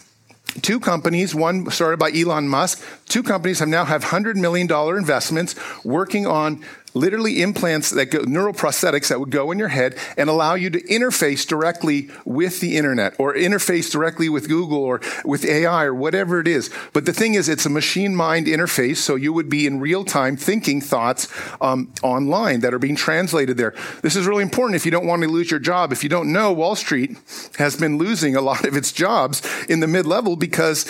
two 0.62 0.80
companies, 0.80 1.34
one 1.34 1.70
started 1.70 1.98
by 1.98 2.10
Elon 2.12 2.48
Musk, 2.48 2.82
two 3.08 3.22
companies 3.22 3.58
have 3.58 3.68
now 3.68 3.84
have 3.84 4.04
$100 4.04 4.36
million 4.36 4.70
investments 4.96 5.54
working 5.84 6.26
on 6.26 6.64
literally 6.96 7.42
implants 7.42 7.90
that 7.90 8.06
go, 8.06 8.20
neural 8.22 8.54
prosthetics 8.54 9.08
that 9.08 9.20
would 9.20 9.30
go 9.30 9.50
in 9.50 9.58
your 9.58 9.68
head 9.68 9.96
and 10.16 10.30
allow 10.30 10.54
you 10.54 10.70
to 10.70 10.82
interface 10.84 11.46
directly 11.46 12.08
with 12.24 12.60
the 12.60 12.76
internet 12.76 13.14
or 13.18 13.34
interface 13.34 13.90
directly 13.90 14.28
with 14.28 14.48
Google 14.48 14.78
or 14.78 15.00
with 15.24 15.44
AI 15.44 15.84
or 15.84 15.94
whatever 15.94 16.40
it 16.40 16.48
is. 16.48 16.70
But 16.92 17.04
the 17.04 17.12
thing 17.12 17.34
is, 17.34 17.48
it's 17.48 17.66
a 17.66 17.70
machine 17.70 18.16
mind 18.16 18.46
interface, 18.46 18.96
so 18.96 19.14
you 19.14 19.32
would 19.32 19.48
be 19.48 19.66
in 19.66 19.78
real 19.80 20.04
time 20.04 20.36
thinking 20.36 20.80
thoughts 20.80 21.28
um, 21.60 21.92
online 22.02 22.60
that 22.60 22.72
are 22.72 22.78
being 22.78 22.96
translated 22.96 23.56
there. 23.56 23.74
This 24.02 24.16
is 24.16 24.26
really 24.26 24.42
important 24.42 24.76
if 24.76 24.84
you 24.84 24.90
don't 24.90 25.06
want 25.06 25.22
to 25.22 25.28
lose 25.28 25.50
your 25.50 25.60
job. 25.60 25.92
If 25.92 26.02
you 26.02 26.08
don't 26.08 26.32
know, 26.32 26.52
Wall 26.52 26.76
Street 26.76 27.16
has 27.58 27.76
been 27.76 27.98
losing 27.98 28.34
a 28.34 28.40
lot 28.40 28.64
of 28.64 28.76
its 28.76 28.92
jobs 28.92 29.42
in 29.68 29.80
the 29.80 29.86
mid 29.86 30.06
level 30.06 30.36
because 30.36 30.86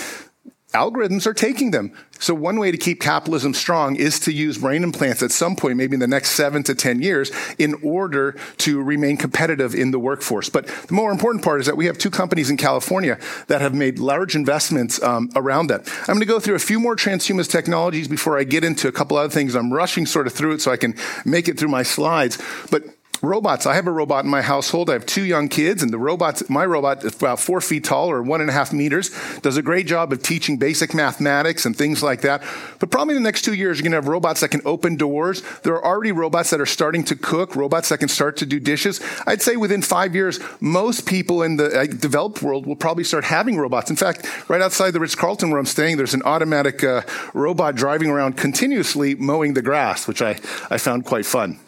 algorithms 0.77 1.27
are 1.27 1.35
taking 1.35 1.71
them. 1.71 1.93
So 2.19 2.35
one 2.35 2.59
way 2.59 2.71
to 2.71 2.79
keep 2.79 3.01
capitalism 3.01 3.55
strong 3.55 3.97
is 3.97 4.19
to 4.21 4.33
use 4.33 4.59
brain 4.59 4.83
implants 4.83 5.23
at 5.23 5.31
some 5.31 5.57
point, 5.57 5.77
maybe 5.77 5.95
in 5.95 6.01
the 6.01 6.07
next 6.07 6.31
seven 6.31 6.63
to 6.65 6.75
10 6.75 7.03
years, 7.03 7.31
in 7.59 7.75
order 7.83 8.37
to 8.59 8.83
remain 8.83 9.17
competitive 9.17 9.75
in 9.75 9.91
the 9.91 9.99
workforce. 9.99 10.49
But 10.49 10.67
the 10.67 10.95
more 10.95 11.11
important 11.11 11.45
part 11.45 11.61
is 11.61 11.67
that 11.67 11.77
we 11.77 11.87
have 11.87 11.99
two 11.99 12.11
companies 12.11 12.49
in 12.51 12.57
California 12.57 13.19
that 13.49 13.61
have 13.61 13.75
made 13.75 13.99
large 13.99 14.35
investments 14.35 15.03
um, 15.03 15.31
around 15.35 15.69
that. 15.69 15.89
I'm 16.03 16.15
going 16.15 16.21
to 16.21 16.27
go 16.27 16.41
through 16.41 16.55
a 16.55 16.61
few 16.61 16.81
more 16.81 16.97
transhumanist 16.97 17.51
technologies 17.51 18.09
before 18.09 18.39
I 18.39 18.45
get 18.45 18.65
into 18.65 18.89
a 18.89 18.93
couple 18.93 19.17
other 19.17 19.33
things. 19.33 19.55
I'm 19.55 19.73
rushing 19.73 20.07
sort 20.07 20.27
of 20.27 20.33
through 20.33 20.53
it 20.53 20.63
so 20.63 20.73
I 20.73 20.77
can 20.77 20.95
make 21.25 21.49
it 21.49 21.59
through 21.59 21.69
my 21.69 21.83
slides. 21.83 22.39
But 22.71 22.85
robots. 23.23 23.67
I 23.67 23.75
have 23.75 23.87
a 23.87 23.93
robot 23.93 24.25
in 24.25 24.31
my 24.31 24.43
household. 24.43 24.91
I 24.91 24.95
have 24.95 25.07
two 25.07 25.25
young 25.25 25.49
kids, 25.49 25.83
and 25.83 25.93
the 25.93 25.99
robot, 25.99 26.49
my 26.49 26.65
robot, 26.65 27.05
is 27.05 27.15
about 27.15 27.41
four 27.41 27.61
feet 27.61 27.85
tall 27.85 28.11
or 28.11 28.23
one 28.23 28.41
and 28.41 28.51
a 28.51 28.53
half 28.53 28.73
meters, 28.73 29.11
does 29.41 29.57
a 29.57 29.63
great 29.63 29.87
job 29.87 30.13
of 30.13 30.23
teaching 30.23 30.57
basic 30.57 30.95
mathematics 30.95 31.67
and 31.67 31.77
things 31.77 32.03
like 32.03 32.23
that. 32.23 32.43
But 32.79 32.91
probably 32.91 33.17
in 33.17 33.23
the 33.23 33.27
next 33.27 33.43
two 33.43 33.55
years, 33.55 33.79
you're 33.79 33.85
going 33.85 33.93
to 33.93 33.97
have 33.97 34.09
robots 34.09 34.41
that 34.41 34.49
can 34.49 34.63
open 34.65 34.97
doors. 34.97 35.43
There 35.63 35.75
are 35.75 35.85
already 35.85 36.13
robots 36.13 36.51
that 36.51 36.61
are 36.61 36.67
starting 36.67 37.05
to 37.05 37.17
cook, 37.17 37.57
robots 37.57 37.89
that 37.89 37.99
can 37.99 38.09
start 38.09 38.37
to 38.39 38.47
do 38.47 38.61
dishes. 38.61 39.01
I'd 39.27 39.43
say 39.43 39.57
within 39.57 39.83
five 39.83 40.15
years, 40.15 40.41
most 40.61 41.07
people 41.07 41.43
in 41.43 41.57
the 41.57 41.87
developed 42.01 42.43
world 42.43 42.67
will 42.67 42.77
probably 42.77 43.05
start 43.05 43.25
having 43.25 43.59
robots. 43.59 43.91
In 43.91 43.97
fact, 43.97 44.49
right 44.49 44.61
outside 44.61 44.93
the 44.93 45.01
Ritz 45.01 45.15
Carlton 45.15 45.51
where 45.51 45.59
I'm 45.59 45.67
staying, 45.67 45.97
there's 45.97 46.15
an 46.15 46.23
automatic 46.25 46.83
uh, 46.85 47.03
robot 47.35 47.75
driving 47.75 48.11
around 48.11 48.37
continuously 48.37 49.15
mowing 49.15 49.55
the 49.55 49.63
grass, 49.63 50.07
which 50.07 50.23
I, 50.23 50.39
I 50.71 50.79
found 50.79 51.05
quite 51.05 51.27
fun. 51.27 51.59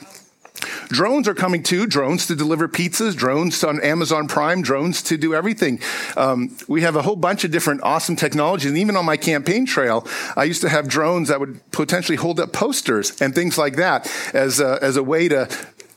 Drones 0.89 1.29
are 1.29 1.35
coming 1.35 1.63
too. 1.63 1.87
Drones 1.87 2.27
to 2.27 2.35
deliver 2.35 2.69
pizzas, 2.69 3.15
drones 3.15 3.63
on 3.63 3.81
Amazon 3.83 4.29
Prime, 4.29 4.63
drones 4.63 5.03
to 5.05 5.17
do 5.17 5.35
everything. 5.35 5.81
Um, 6.17 6.57
we 6.67 6.83
have 6.83 6.97
a 6.97 7.03
whole 7.03 7.17
bunch 7.17 7.45
of 7.45 7.51
different 7.51 7.83
awesome 7.83 8.17
technologies. 8.17 8.71
And 8.71 8.79
even 8.79 8.97
on 8.97 9.05
my 9.05 9.17
campaign 9.17 9.67
trail, 9.67 10.07
I 10.37 10.45
used 10.45 10.63
to 10.63 10.69
have 10.69 10.89
drones 10.89 11.29
that 11.29 11.41
would 11.41 11.71
potentially 11.71 12.17
hold 12.17 12.41
up 12.41 12.53
posters 12.53 13.21
and 13.21 13.35
things 13.35 13.59
like 13.59 13.77
that 13.77 14.11
as 14.35 14.61
a, 14.61 14.79
as 14.83 14.97
a 14.97 15.03
way 15.03 15.29
to, 15.29 15.49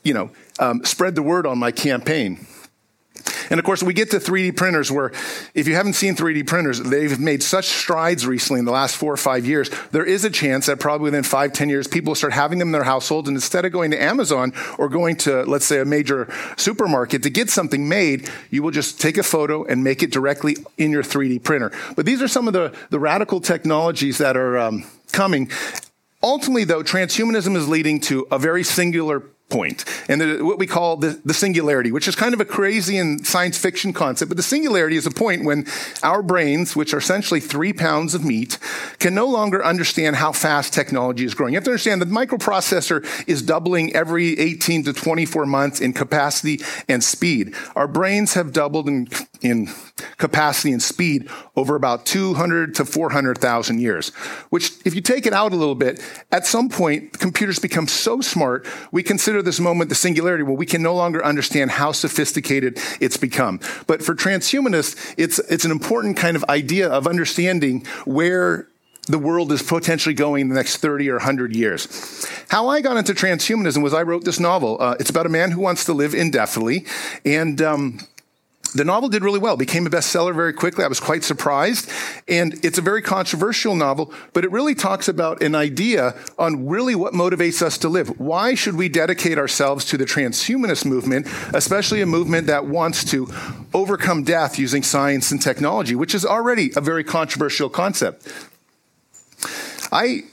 you 0.04 0.14
know, 0.14 0.30
um, 0.60 0.84
spread 0.86 1.16
the 1.16 1.24
word 1.24 1.46
on 1.46 1.58
my 1.58 1.72
campaign. 1.72 2.46
And 3.50 3.60
of 3.60 3.66
course, 3.66 3.84
we 3.84 3.94
get 3.94 4.12
to 4.12 4.18
3D 4.18 4.56
printers 4.56 4.92
where 4.92 5.12
if 5.54 5.68
you 5.68 5.76
haven't 5.76 5.94
seen 5.94 6.16
3D 6.16 6.48
printers, 6.48 6.80
they've 6.80 7.20
made 7.20 7.44
such 7.44 7.66
strides 7.66 8.26
recently 8.26 8.60
in 8.60 8.66
the 8.66 8.72
last 8.72 8.96
four 8.96 9.14
or 9.14 9.18
five 9.18 9.46
years. 9.46 9.70
There 9.92 10.06
is 10.06 10.24
a 10.24 10.30
chance 10.30 10.68
that 10.68 10.80
probably 10.80 11.06
within 11.06 11.24
five, 11.24 11.54
ten 11.54 11.70
years, 11.70 11.88
people 11.88 12.12
will 12.12 12.16
start 12.16 12.34
having 12.34 12.60
them 12.60 12.70
in 12.70 12.72
their 12.72 12.84
households. 12.84 13.28
And 13.28 13.36
instead 13.36 13.66
of 13.66 13.72
going 13.72 13.92
to 13.92 14.02
Amazon 14.02 14.54
or 14.78 14.90
going 14.90 15.18
to, 15.18 15.44
let's 15.44 15.66
say, 15.66 15.80
a 15.80 15.86
major 15.86 16.32
supermarket 16.58 17.24
to 17.24 17.30
get 17.30 17.50
something 17.50 17.88
made, 17.88 18.30
you 18.50 18.64
will 18.64 18.72
just 18.72 19.02
take 19.02 19.18
a 19.18 19.24
photo 19.24 19.64
and 19.66 19.84
make 19.84 20.04
it 20.04 20.12
directly 20.12 20.58
in 20.78 20.92
your 20.92 21.04
3D 21.04 21.44
printer. 21.44 21.72
But 21.96 22.06
these 22.06 22.22
are 22.22 22.28
some 22.28 22.48
of 22.48 22.54
the, 22.54 22.74
the 22.90 23.00
radical 23.00 23.42
technologies 23.42 24.18
that 24.20 24.38
are 24.38 24.58
um, 24.58 24.86
coming. 25.12 25.50
Ultimately, 26.24 26.66
though, 26.66 26.84
transhumanism 26.84 27.56
is 27.56 27.68
leading 27.68 28.00
to 28.02 28.28
a 28.32 28.38
very 28.38 28.64
singular 28.64 29.24
point, 29.52 29.86
and 30.08 30.22
the, 30.22 30.44
what 30.44 30.58
we 30.58 30.66
call 30.66 30.98
the, 30.98 31.22
the 31.26 31.34
singularity, 31.34 31.92
which 31.92 32.08
is 32.08 32.16
kind 32.16 32.34
of 32.34 32.40
a 32.42 32.46
crazy 32.46 32.98
and 32.98 33.26
science 33.28 33.58
fiction 33.58 33.94
concept. 33.94 34.30
But 34.30 34.38
the 34.38 34.44
singularity 34.44 34.96
is 34.96 35.06
a 35.06 35.12
point 35.12 35.44
when 35.44 35.68
our 36.02 36.24
brains, 36.24 36.76
which 36.76 36.94
are 36.94 36.98
essentially 36.98 37.40
three 37.40 37.74
pounds 37.74 38.16
of 38.16 38.24
meat, 38.24 38.58
can 39.00 39.14
no 39.14 39.28
longer 39.28 39.64
understand 39.64 40.16
how 40.16 40.32
fast 40.32 40.74
technology 40.74 41.26
is 41.26 41.34
growing. 41.34 41.54
You 41.54 41.58
have 41.58 41.66
to 41.66 41.72
understand 41.72 42.02
that 42.02 42.06
the 42.06 42.16
microprocessor 42.16 43.28
is 43.28 43.42
doubling 43.42 43.94
every 43.94 44.40
18 44.40 44.86
to 44.86 44.94
24 44.94 45.46
months 45.46 45.82
in 45.82 45.94
capacity 45.94 46.62
and 46.88 47.04
speed. 47.04 47.54
Our 47.76 47.88
brains 47.88 48.34
have 48.34 48.54
doubled 48.54 48.88
in, 48.88 49.10
in 49.42 49.68
capacity 50.18 50.72
and 50.72 50.82
speed 50.82 51.30
over 51.56 51.76
about 51.76 52.06
200 52.06 52.76
to 52.76 52.86
400,000 52.86 53.80
years, 53.80 54.10
which 54.50 54.72
if 54.86 54.96
you 54.96 55.02
take 55.02 55.26
it 55.26 55.34
out 55.34 55.52
a 55.52 55.56
little 55.56 55.76
bit, 55.76 56.02
at 56.32 56.46
some 56.46 56.70
point, 56.70 57.20
computers 57.20 57.60
become 57.60 57.88
so 57.88 58.22
smart, 58.22 58.66
we 58.92 59.04
consider 59.04 59.41
consider 59.42 59.50
this 59.50 59.60
moment 59.60 59.90
the 59.90 59.96
singularity 59.96 60.44
where 60.44 60.56
we 60.56 60.66
can 60.66 60.82
no 60.82 60.94
longer 60.94 61.24
understand 61.24 61.72
how 61.72 61.92
sophisticated 61.92 62.78
it's 63.00 63.18
become. 63.18 63.60
But 63.88 64.04
for 64.04 64.16
transhumanists, 64.16 65.16
it's, 65.18 65.40
it's 65.50 65.66
an 65.66 65.72
important 65.72 66.18
kind 66.18 66.36
of 66.36 66.44
idea 66.46 66.90
of 66.90 67.08
understanding 67.08 67.86
where 68.06 68.68
the 69.08 69.18
world 69.18 69.52
is 69.52 69.64
potentially 69.64 70.14
going 70.14 70.42
in 70.42 70.50
the 70.50 70.56
next 70.56 70.78
30 70.78 71.10
or 71.10 71.18
100 71.18 71.56
years. 71.56 71.88
How 72.50 72.70
I 72.70 72.82
got 72.82 72.98
into 72.98 73.14
transhumanism 73.14 73.82
was 73.82 73.94
I 73.94 74.04
wrote 74.04 74.26
this 74.26 74.40
novel. 74.40 74.78
Uh, 74.80 74.96
it's 75.00 75.10
about 75.10 75.26
a 75.26 75.30
man 75.30 75.52
who 75.52 75.60
wants 75.60 75.86
to 75.86 75.94
live 75.94 76.14
indefinitely. 76.14 76.86
And 77.26 77.62
um, 77.62 78.00
the 78.74 78.86
novel 78.86 79.10
did 79.10 79.24
really 79.24 79.40
well, 79.40 79.58
became 79.58 79.86
a 79.86 79.90
bestseller 79.90 80.34
very 80.34 80.54
quickly. 80.54 80.84
I 80.84 80.88
was 80.88 81.00
quite 81.00 81.24
surprised. 81.24 81.90
And 82.28 82.64
it's 82.64 82.78
a 82.78 82.82
very 82.82 83.02
controversial 83.02 83.76
novel, 83.76 84.14
but 84.34 84.46
it 84.46 84.52
really 84.52 84.76
talks 84.76 85.08
about 85.08 85.44
an 85.44 85.56
idea 85.56 86.16
on 86.40 86.68
really 86.68 86.96
what 86.96 87.14
motivates 87.14 87.62
us 87.62 87.78
to 87.80 87.90
live. 87.90 88.20
Why 88.20 88.56
should 88.56 88.76
we 88.76 88.88
dedicate 88.88 89.38
ourselves 89.38 89.86
to 89.86 89.98
the 89.98 90.06
transhumanist 90.06 90.86
movement, 90.86 91.28
especially 91.54 92.02
a 92.02 92.06
movement 92.06 92.48
that 92.48 92.66
wants 92.66 93.04
to 93.12 93.28
overcome 93.74 94.24
death 94.24 94.58
using 94.58 94.84
science 94.84 95.32
and 95.32 95.42
technology, 95.42 95.96
which 95.96 96.16
is 96.16 96.26
already 96.26 96.72
a 96.76 96.82
very 96.82 97.04
controversial 97.04 97.70
concept? 97.70 98.28
I 99.92 100.24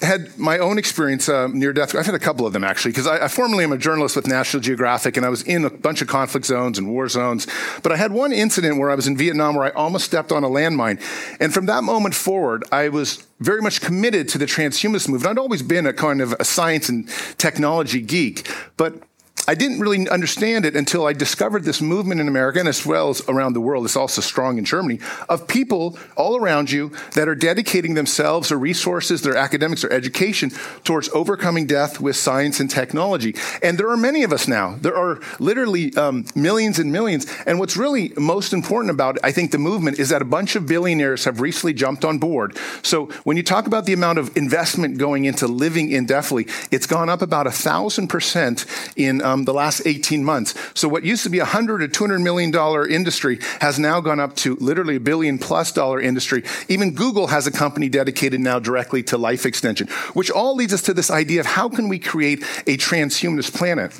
had 0.00 0.36
my 0.36 0.58
own 0.58 0.76
experience 0.76 1.26
uh, 1.26 1.48
near 1.48 1.72
death. 1.72 1.94
I've 1.94 2.04
had 2.04 2.14
a 2.14 2.18
couple 2.18 2.46
of 2.46 2.52
them 2.52 2.64
actually, 2.64 2.90
because 2.90 3.06
I, 3.06 3.24
I, 3.24 3.28
formerly 3.28 3.64
am 3.64 3.72
a 3.72 3.78
journalist 3.78 4.14
with 4.14 4.26
National 4.26 4.62
Geographic, 4.62 5.16
and 5.16 5.24
I 5.24 5.30
was 5.30 5.42
in 5.42 5.64
a 5.64 5.70
bunch 5.70 6.02
of 6.02 6.08
conflict 6.08 6.44
zones 6.44 6.78
and 6.78 6.90
war 6.90 7.08
zones. 7.08 7.46
But 7.82 7.92
I 7.92 7.96
had 7.96 8.12
one 8.12 8.30
incident 8.30 8.78
where 8.78 8.90
I 8.90 8.94
was 8.94 9.06
in 9.06 9.16
Vietnam 9.16 9.54
where 9.54 9.64
I 9.64 9.70
almost 9.70 10.04
stepped 10.04 10.32
on 10.32 10.44
a 10.44 10.48
landmine, 10.48 11.00
and 11.40 11.52
from 11.52 11.66
that 11.66 11.82
moment 11.82 12.14
forward, 12.14 12.64
I 12.70 12.90
was 12.90 13.26
very 13.40 13.62
much 13.62 13.80
committed 13.80 14.28
to 14.30 14.38
the 14.38 14.46
transhumanist 14.46 15.08
movement. 15.08 15.30
I'd 15.30 15.40
always 15.40 15.62
been 15.62 15.86
a 15.86 15.94
kind 15.94 16.20
of 16.20 16.34
a 16.38 16.44
science 16.44 16.90
and 16.90 17.08
technology 17.38 18.02
geek, 18.02 18.50
but 18.76 19.02
I 19.48 19.54
didn't 19.54 19.78
really 19.80 20.08
understand 20.08 20.64
it 20.64 20.74
until 20.74 21.06
I 21.06 21.12
discovered 21.12 21.64
this 21.64 21.80
movement 21.80 22.20
in 22.20 22.28
America 22.28 22.58
and 22.58 22.68
as 22.68 22.84
well 22.84 23.10
as 23.10 23.22
around 23.28 23.52
the 23.52 23.60
world. 23.60 23.84
It's 23.84 23.96
also 23.96 24.20
strong 24.20 24.58
in 24.58 24.64
Germany 24.64 24.98
of 25.28 25.46
people 25.46 25.98
all 26.16 26.36
around 26.36 26.70
you 26.70 26.92
that 27.14 27.28
are 27.28 27.34
dedicating 27.34 27.94
themselves 27.94 28.50
or 28.50 28.58
resources, 28.58 29.22
their 29.22 29.36
academics 29.36 29.84
or 29.84 29.92
education 29.92 30.50
towards 30.84 31.08
overcoming 31.10 31.66
death 31.66 32.00
with 32.00 32.16
science 32.16 32.58
and 32.58 32.68
technology. 32.68 33.36
And 33.62 33.78
there 33.78 33.90
are 33.90 33.96
many 33.96 34.24
of 34.24 34.32
us 34.32 34.48
now. 34.48 34.76
There 34.80 34.96
are 34.96 35.20
literally 35.38 35.94
um, 35.96 36.24
millions 36.34 36.78
and 36.78 36.92
millions. 36.92 37.26
And 37.46 37.58
what's 37.58 37.76
really 37.76 38.12
most 38.16 38.52
important 38.52 38.90
about, 38.90 39.18
I 39.22 39.32
think, 39.32 39.52
the 39.52 39.58
movement 39.58 39.98
is 39.98 40.08
that 40.08 40.22
a 40.22 40.24
bunch 40.24 40.56
of 40.56 40.66
billionaires 40.66 41.24
have 41.24 41.40
recently 41.40 41.72
jumped 41.72 42.04
on 42.04 42.18
board. 42.18 42.56
So 42.82 43.06
when 43.24 43.36
you 43.36 43.42
talk 43.42 43.66
about 43.66 43.86
the 43.86 43.92
amount 43.92 44.18
of 44.18 44.36
investment 44.36 44.98
going 44.98 45.24
into 45.24 45.46
living 45.46 45.90
indefinitely, 45.90 46.52
it's 46.70 46.86
gone 46.86 47.08
up 47.08 47.22
about 47.22 47.46
a 47.46 47.52
thousand 47.52 48.08
percent 48.08 48.66
in 48.96 49.22
um, 49.22 49.35
the 49.44 49.54
last 49.54 49.82
18 49.84 50.24
months. 50.24 50.54
So 50.74 50.88
what 50.88 51.04
used 51.04 51.22
to 51.24 51.30
be 51.30 51.38
a 51.38 51.44
100 51.44 51.82
or 51.82 51.88
200 51.88 52.18
million 52.20 52.50
dollar 52.50 52.86
industry 52.86 53.38
has 53.60 53.78
now 53.78 54.00
gone 54.00 54.20
up 54.20 54.36
to 54.36 54.56
literally 54.56 54.96
a 54.96 55.00
billion 55.00 55.38
plus 55.38 55.72
dollar 55.72 56.00
industry. 56.00 56.42
Even 56.68 56.94
Google 56.94 57.28
has 57.28 57.46
a 57.46 57.52
company 57.52 57.88
dedicated 57.88 58.40
now 58.40 58.58
directly 58.58 59.02
to 59.04 59.18
life 59.18 59.46
extension, 59.46 59.88
which 60.14 60.30
all 60.30 60.54
leads 60.54 60.72
us 60.72 60.82
to 60.82 60.94
this 60.94 61.10
idea 61.10 61.40
of 61.40 61.46
how 61.46 61.68
can 61.68 61.88
we 61.88 61.98
create 61.98 62.42
a 62.66 62.76
transhumanist 62.76 63.54
planet? 63.54 63.92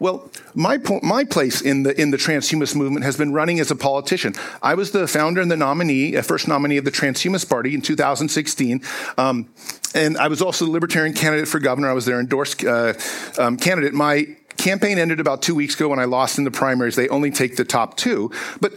Well, 0.00 0.30
my 0.54 0.78
po- 0.78 1.00
my 1.02 1.24
place 1.24 1.60
in 1.60 1.82
the 1.82 2.00
in 2.00 2.10
the 2.10 2.16
transhumanist 2.16 2.74
movement 2.76 3.04
has 3.04 3.16
been 3.16 3.32
running 3.32 3.60
as 3.60 3.70
a 3.70 3.76
politician. 3.76 4.34
I 4.62 4.74
was 4.74 4.90
the 4.90 5.06
founder 5.06 5.40
and 5.40 5.50
the 5.50 5.56
nominee, 5.56 6.16
uh, 6.16 6.22
first 6.22 6.48
nominee 6.48 6.76
of 6.76 6.84
the 6.84 6.90
Transhumanist 6.90 7.48
Party 7.48 7.74
in 7.74 7.82
2016, 7.82 8.82
um, 9.18 9.48
and 9.94 10.16
I 10.18 10.28
was 10.28 10.42
also 10.42 10.64
the 10.64 10.70
Libertarian 10.70 11.14
candidate 11.14 11.48
for 11.48 11.58
governor. 11.58 11.88
I 11.88 11.92
was 11.92 12.04
their 12.04 12.20
endorsed 12.20 12.64
uh, 12.64 12.94
um, 13.38 13.56
candidate. 13.56 13.94
My 13.94 14.36
campaign 14.56 14.98
ended 14.98 15.20
about 15.20 15.42
two 15.42 15.54
weeks 15.54 15.74
ago 15.74 15.88
when 15.88 15.98
I 15.98 16.04
lost 16.04 16.38
in 16.38 16.44
the 16.44 16.50
primaries. 16.50 16.96
They 16.96 17.08
only 17.08 17.30
take 17.30 17.56
the 17.56 17.64
top 17.64 17.96
two, 17.96 18.30
but. 18.60 18.72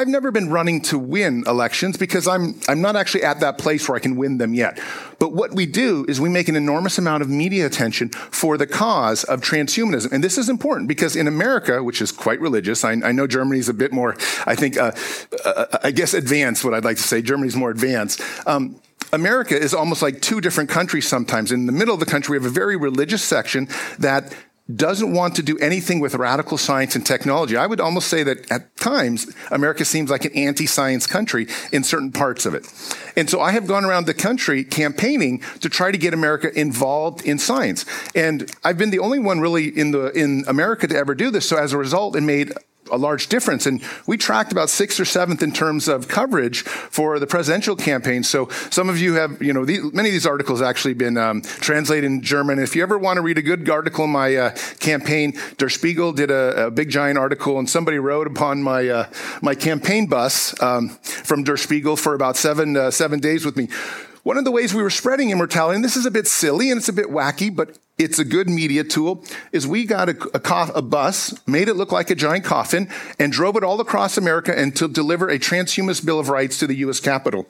I've 0.00 0.08
never 0.08 0.30
been 0.30 0.48
running 0.48 0.80
to 0.84 0.98
win 0.98 1.44
elections 1.46 1.98
because 1.98 2.26
I'm, 2.26 2.58
I'm 2.66 2.80
not 2.80 2.96
actually 2.96 3.22
at 3.22 3.40
that 3.40 3.58
place 3.58 3.86
where 3.86 3.96
I 3.96 3.98
can 3.98 4.16
win 4.16 4.38
them 4.38 4.54
yet. 4.54 4.80
But 5.18 5.34
what 5.34 5.52
we 5.52 5.66
do 5.66 6.06
is 6.08 6.18
we 6.18 6.30
make 6.30 6.48
an 6.48 6.56
enormous 6.56 6.96
amount 6.96 7.22
of 7.22 7.28
media 7.28 7.66
attention 7.66 8.08
for 8.08 8.56
the 8.56 8.66
cause 8.66 9.24
of 9.24 9.42
transhumanism. 9.42 10.10
And 10.10 10.24
this 10.24 10.38
is 10.38 10.48
important 10.48 10.88
because 10.88 11.16
in 11.16 11.26
America, 11.28 11.82
which 11.82 12.00
is 12.00 12.12
quite 12.12 12.40
religious, 12.40 12.82
I, 12.82 12.92
I 12.92 13.12
know 13.12 13.26
Germany's 13.26 13.68
a 13.68 13.74
bit 13.74 13.92
more, 13.92 14.16
I 14.46 14.54
think, 14.54 14.78
uh, 14.78 14.92
uh, 15.44 15.66
I 15.82 15.90
guess 15.90 16.14
advanced, 16.14 16.64
what 16.64 16.72
I'd 16.72 16.84
like 16.84 16.96
to 16.96 17.02
say. 17.02 17.20
Germany's 17.20 17.54
more 17.54 17.70
advanced. 17.70 18.22
Um, 18.46 18.80
America 19.12 19.54
is 19.54 19.74
almost 19.74 20.00
like 20.00 20.22
two 20.22 20.40
different 20.40 20.70
countries 20.70 21.06
sometimes. 21.06 21.52
In 21.52 21.66
the 21.66 21.72
middle 21.72 21.92
of 21.92 22.00
the 22.00 22.06
country, 22.06 22.38
we 22.38 22.42
have 22.42 22.50
a 22.50 22.54
very 22.54 22.76
religious 22.76 23.22
section 23.22 23.68
that 23.98 24.34
doesn't 24.76 25.12
want 25.12 25.36
to 25.36 25.42
do 25.42 25.58
anything 25.58 26.00
with 26.00 26.14
radical 26.14 26.58
science 26.58 26.94
and 26.94 27.04
technology. 27.04 27.56
I 27.56 27.66
would 27.66 27.80
almost 27.80 28.08
say 28.08 28.22
that 28.22 28.50
at 28.50 28.76
times, 28.76 29.34
America 29.50 29.84
seems 29.84 30.10
like 30.10 30.24
an 30.24 30.34
anti 30.34 30.66
science 30.66 31.06
country 31.06 31.46
in 31.72 31.84
certain 31.84 32.12
parts 32.12 32.46
of 32.46 32.54
it. 32.54 32.66
And 33.16 33.28
so 33.28 33.40
I 33.40 33.52
have 33.52 33.66
gone 33.66 33.84
around 33.84 34.06
the 34.06 34.14
country 34.14 34.64
campaigning 34.64 35.40
to 35.60 35.68
try 35.68 35.90
to 35.90 35.98
get 35.98 36.14
America 36.14 36.50
involved 36.58 37.24
in 37.24 37.38
science. 37.38 37.84
And 38.14 38.50
I've 38.64 38.78
been 38.78 38.90
the 38.90 38.98
only 38.98 39.18
one 39.18 39.40
really 39.40 39.66
in, 39.68 39.90
the, 39.90 40.10
in 40.12 40.44
America 40.46 40.86
to 40.86 40.96
ever 40.96 41.14
do 41.14 41.30
this. 41.30 41.48
So 41.48 41.56
as 41.56 41.72
a 41.72 41.78
result, 41.78 42.16
it 42.16 42.22
made 42.22 42.52
a 42.90 42.96
large 42.96 43.28
difference. 43.28 43.66
And 43.66 43.82
we 44.06 44.16
tracked 44.16 44.52
about 44.52 44.70
sixth 44.70 45.00
or 45.00 45.04
seventh 45.04 45.42
in 45.42 45.52
terms 45.52 45.88
of 45.88 46.08
coverage 46.08 46.62
for 46.62 47.18
the 47.18 47.26
presidential 47.26 47.76
campaign. 47.76 48.22
So 48.22 48.48
some 48.70 48.88
of 48.88 48.98
you 48.98 49.14
have, 49.14 49.40
you 49.42 49.52
know, 49.52 49.64
many 49.92 50.08
of 50.08 50.12
these 50.12 50.26
articles 50.26 50.62
actually 50.62 50.94
been 50.94 51.16
um, 51.16 51.42
translated 51.42 52.04
in 52.04 52.22
German. 52.22 52.58
If 52.58 52.76
you 52.76 52.82
ever 52.82 52.98
want 52.98 53.16
to 53.16 53.22
read 53.22 53.38
a 53.38 53.42
good 53.42 53.68
article 53.68 54.04
in 54.04 54.10
my 54.10 54.36
uh, 54.36 54.50
campaign, 54.78 55.34
Der 55.58 55.68
Spiegel 55.68 56.12
did 56.12 56.30
a, 56.30 56.66
a, 56.66 56.70
big 56.70 56.90
giant 56.90 57.18
article, 57.18 57.58
and 57.58 57.68
somebody 57.68 57.98
wrote 57.98 58.26
upon 58.26 58.62
my 58.62 58.88
uh, 58.88 59.06
my 59.42 59.54
campaign 59.54 60.06
bus 60.06 60.60
um, 60.62 60.88
from 60.88 61.44
Der 61.44 61.56
Spiegel 61.56 61.96
for 61.96 62.14
about 62.14 62.36
seven 62.36 62.76
uh, 62.76 62.90
seven 62.90 63.20
days 63.20 63.44
with 63.44 63.56
me. 63.56 63.68
One 64.22 64.36
of 64.36 64.44
the 64.44 64.50
ways 64.50 64.74
we 64.74 64.82
were 64.82 64.90
spreading 64.90 65.30
immortality, 65.30 65.76
and 65.76 65.84
this 65.84 65.96
is 65.96 66.04
a 66.04 66.10
bit 66.10 66.26
silly 66.26 66.70
and 66.70 66.78
it's 66.78 66.90
a 66.90 66.92
bit 66.92 67.06
wacky, 67.06 67.54
but 67.54 67.78
it's 68.00 68.18
a 68.18 68.24
good 68.24 68.48
media 68.48 68.82
tool, 68.82 69.22
is 69.52 69.66
we 69.66 69.84
got 69.84 70.08
a, 70.08 70.16
a, 70.34 70.72
a, 70.74 70.82
bus, 70.82 71.38
made 71.46 71.68
it 71.68 71.74
look 71.74 71.92
like 71.92 72.08
a 72.10 72.14
giant 72.14 72.44
coffin, 72.44 72.88
and 73.18 73.30
drove 73.30 73.56
it 73.56 73.62
all 73.62 73.78
across 73.80 74.16
America 74.16 74.58
and 74.58 74.74
to 74.76 74.88
deliver 74.88 75.28
a 75.28 75.38
transhumanist 75.38 76.06
Bill 76.06 76.18
of 76.18 76.30
Rights 76.30 76.58
to 76.60 76.66
the 76.66 76.76
U.S. 76.76 76.98
Capitol. 76.98 77.46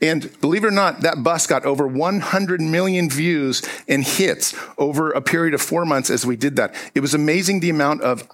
And 0.00 0.40
believe 0.40 0.64
it 0.64 0.68
or 0.68 0.70
not, 0.70 1.02
that 1.02 1.22
bus 1.22 1.46
got 1.46 1.66
over 1.66 1.86
100 1.86 2.62
million 2.62 3.10
views 3.10 3.62
and 3.86 4.02
hits 4.02 4.54
over 4.78 5.10
a 5.10 5.20
period 5.20 5.52
of 5.52 5.60
four 5.60 5.84
months 5.84 6.08
as 6.08 6.24
we 6.24 6.34
did 6.34 6.56
that. 6.56 6.74
It 6.94 7.00
was 7.00 7.12
amazing 7.12 7.60
the 7.60 7.70
amount 7.70 8.00
of 8.00 8.26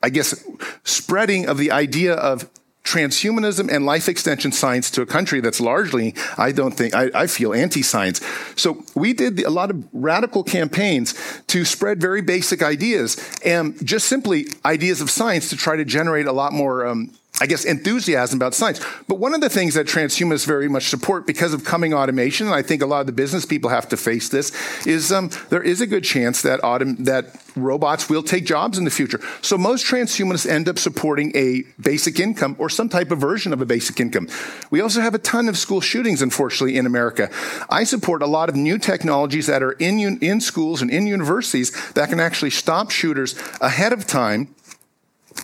I 0.00 0.10
guess, 0.10 0.44
spreading 0.84 1.48
of 1.48 1.58
the 1.58 1.72
idea 1.72 2.14
of 2.14 2.48
transhumanism 2.88 3.70
and 3.70 3.84
life 3.84 4.08
extension 4.08 4.50
science 4.50 4.90
to 4.92 5.02
a 5.02 5.06
country 5.06 5.40
that's 5.40 5.60
largely, 5.60 6.14
I 6.38 6.52
don't 6.52 6.72
think, 6.72 6.94
I, 6.94 7.10
I 7.14 7.26
feel 7.26 7.52
anti 7.52 7.82
science. 7.82 8.24
So 8.56 8.82
we 8.94 9.12
did 9.12 9.40
a 9.40 9.50
lot 9.50 9.70
of 9.70 9.86
radical 9.92 10.42
campaigns 10.42 11.14
to 11.48 11.64
spread 11.64 12.00
very 12.00 12.22
basic 12.22 12.62
ideas 12.62 13.16
and 13.44 13.74
just 13.86 14.08
simply 14.08 14.46
ideas 14.64 15.00
of 15.00 15.10
science 15.10 15.50
to 15.50 15.56
try 15.56 15.76
to 15.76 15.84
generate 15.84 16.26
a 16.26 16.32
lot 16.32 16.52
more 16.52 16.86
um, 16.86 17.12
I 17.40 17.46
guess, 17.46 17.64
enthusiasm 17.64 18.38
about 18.38 18.54
science. 18.54 18.84
But 19.06 19.16
one 19.16 19.32
of 19.32 19.40
the 19.40 19.48
things 19.48 19.74
that 19.74 19.86
transhumanists 19.86 20.44
very 20.44 20.68
much 20.68 20.88
support 20.88 21.26
because 21.26 21.52
of 21.52 21.64
coming 21.64 21.94
automation, 21.94 22.46
and 22.46 22.54
I 22.54 22.62
think 22.62 22.82
a 22.82 22.86
lot 22.86 23.00
of 23.00 23.06
the 23.06 23.12
business 23.12 23.46
people 23.46 23.70
have 23.70 23.88
to 23.90 23.96
face 23.96 24.28
this, 24.28 24.50
is 24.86 25.12
um, 25.12 25.30
there 25.48 25.62
is 25.62 25.80
a 25.80 25.86
good 25.86 26.02
chance 26.02 26.42
that 26.42 26.60
autom- 26.62 27.04
that 27.04 27.40
robots 27.54 28.08
will 28.08 28.24
take 28.24 28.44
jobs 28.44 28.76
in 28.76 28.84
the 28.84 28.90
future. 28.90 29.20
So 29.40 29.56
most 29.56 29.86
transhumanists 29.86 30.48
end 30.48 30.68
up 30.68 30.78
supporting 30.78 31.30
a 31.36 31.62
basic 31.80 32.18
income 32.18 32.56
or 32.58 32.68
some 32.68 32.88
type 32.88 33.12
of 33.12 33.18
version 33.18 33.52
of 33.52 33.60
a 33.60 33.66
basic 33.66 34.00
income. 34.00 34.28
We 34.70 34.80
also 34.80 35.00
have 35.00 35.14
a 35.14 35.18
ton 35.18 35.48
of 35.48 35.56
school 35.56 35.80
shootings, 35.80 36.22
unfortunately, 36.22 36.76
in 36.76 36.86
America. 36.86 37.30
I 37.70 37.84
support 37.84 38.20
a 38.22 38.26
lot 38.26 38.48
of 38.48 38.56
new 38.56 38.78
technologies 38.78 39.46
that 39.46 39.62
are 39.62 39.72
in, 39.72 40.18
in 40.18 40.40
schools 40.40 40.82
and 40.82 40.90
in 40.90 41.06
universities 41.06 41.70
that 41.92 42.08
can 42.08 42.18
actually 42.18 42.50
stop 42.50 42.90
shooters 42.90 43.36
ahead 43.60 43.92
of 43.92 44.06
time 44.06 44.54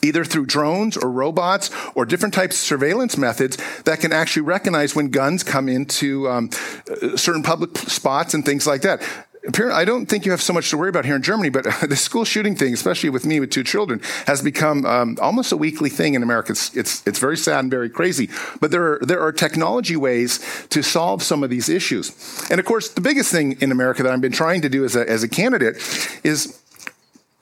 either 0.02 0.24
through 0.24 0.46
drones 0.46 0.96
or 0.96 1.10
robots 1.10 1.70
or 1.94 2.04
different 2.04 2.34
types 2.34 2.56
of 2.56 2.62
surveillance 2.62 3.16
methods 3.16 3.56
that 3.84 4.00
can 4.00 4.12
actually 4.12 4.42
recognize 4.42 4.94
when 4.94 5.08
guns 5.08 5.42
come 5.42 5.68
into 5.68 6.28
um, 6.28 6.50
uh, 6.90 7.16
certain 7.16 7.42
public 7.42 7.76
spots 7.78 8.34
and 8.34 8.44
things 8.44 8.66
like 8.66 8.82
that. 8.82 9.02
I 9.46 9.84
don't 9.84 10.06
think 10.06 10.24
you 10.24 10.30
have 10.30 10.40
so 10.40 10.54
much 10.54 10.70
to 10.70 10.78
worry 10.78 10.88
about 10.88 11.04
here 11.04 11.16
in 11.16 11.22
Germany, 11.22 11.50
but 11.50 11.64
the 11.88 11.96
school 11.96 12.24
shooting 12.24 12.56
thing, 12.56 12.72
especially 12.72 13.10
with 13.10 13.26
me 13.26 13.40
with 13.40 13.50
two 13.50 13.62
children, 13.62 14.00
has 14.26 14.40
become 14.40 14.86
um, 14.86 15.18
almost 15.20 15.52
a 15.52 15.56
weekly 15.56 15.90
thing 15.90 16.14
in 16.14 16.22
America. 16.22 16.52
It's, 16.52 16.74
it's, 16.74 17.06
it's 17.06 17.18
very 17.18 17.36
sad 17.36 17.60
and 17.60 17.70
very 17.70 17.90
crazy. 17.90 18.30
But 18.60 18.70
there 18.70 18.94
are, 18.94 18.98
there 19.02 19.20
are 19.20 19.32
technology 19.32 19.96
ways 19.96 20.66
to 20.70 20.82
solve 20.82 21.22
some 21.22 21.44
of 21.44 21.50
these 21.50 21.68
issues. 21.68 22.12
And 22.50 22.58
of 22.58 22.64
course, 22.64 22.88
the 22.88 23.02
biggest 23.02 23.30
thing 23.30 23.60
in 23.60 23.70
America 23.70 24.02
that 24.02 24.12
I've 24.12 24.20
been 24.20 24.32
trying 24.32 24.62
to 24.62 24.70
do 24.70 24.84
as 24.84 24.96
a, 24.96 25.08
as 25.08 25.22
a 25.22 25.28
candidate 25.28 25.76
is 26.24 26.58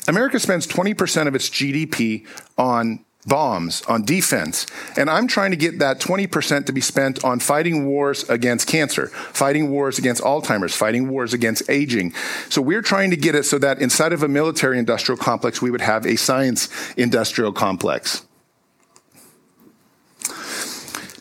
America 0.09 0.39
spends 0.41 0.67
20% 0.67 1.29
of 1.29 1.35
its 1.35 1.49
GDP 1.49 2.27
on 2.59 3.05
bombs, 3.27 3.83
on 3.83 4.05
defense. 4.05 4.67
And 4.97 5.09
I'm 5.09 5.29
trying 5.29 5.53
to 5.53 5.57
get 5.57 5.79
that 5.79 6.01
20% 6.01 6.67
to 6.67 6.73
be 6.73 6.81
spent 6.81 7.25
on 7.25 7.39
fighting 7.39 7.87
wars 7.87 8.29
against 8.29 8.67
cancer, 8.67 9.07
fighting 9.07 9.71
wars 9.71 9.99
against 9.99 10.23
Alzheimer's, 10.23 10.75
fighting 10.75 11.09
wars 11.09 11.33
against 11.33 11.69
aging. 11.71 12.15
So 12.49 12.61
we're 12.61 12.83
trying 12.83 13.11
to 13.11 13.17
get 13.17 13.35
it 13.35 13.45
so 13.45 13.59
that 13.59 13.81
inside 13.81 14.13
of 14.13 14.23
a 14.23 14.29
military 14.29 14.79
industrial 14.79 15.19
complex, 15.19 15.63
we 15.63 15.71
would 15.71 15.81
have 15.81 16.05
a 16.05 16.17
science 16.17 16.69
industrial 16.97 17.53
complex. 17.53 18.27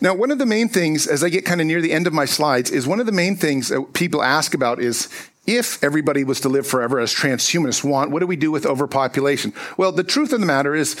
Now, 0.00 0.14
one 0.14 0.32
of 0.32 0.38
the 0.38 0.46
main 0.46 0.68
things, 0.68 1.06
as 1.06 1.22
I 1.22 1.28
get 1.28 1.44
kind 1.44 1.60
of 1.60 1.68
near 1.68 1.80
the 1.80 1.92
end 1.92 2.08
of 2.08 2.12
my 2.12 2.24
slides, 2.24 2.72
is 2.72 2.88
one 2.88 2.98
of 2.98 3.06
the 3.06 3.12
main 3.12 3.36
things 3.36 3.68
that 3.68 3.92
people 3.92 4.20
ask 4.20 4.52
about 4.52 4.80
is 4.80 5.08
if 5.46 5.82
everybody 5.82 6.24
was 6.24 6.40
to 6.42 6.48
live 6.48 6.66
forever 6.66 7.00
as 7.00 7.14
transhumanists 7.14 7.82
want, 7.82 8.10
what 8.10 8.20
do 8.20 8.26
we 8.26 8.36
do 8.36 8.50
with 8.50 8.66
overpopulation? 8.66 9.52
Well, 9.76 9.92
the 9.92 10.04
truth 10.04 10.32
of 10.32 10.40
the 10.40 10.46
matter 10.46 10.74
is 10.74 10.96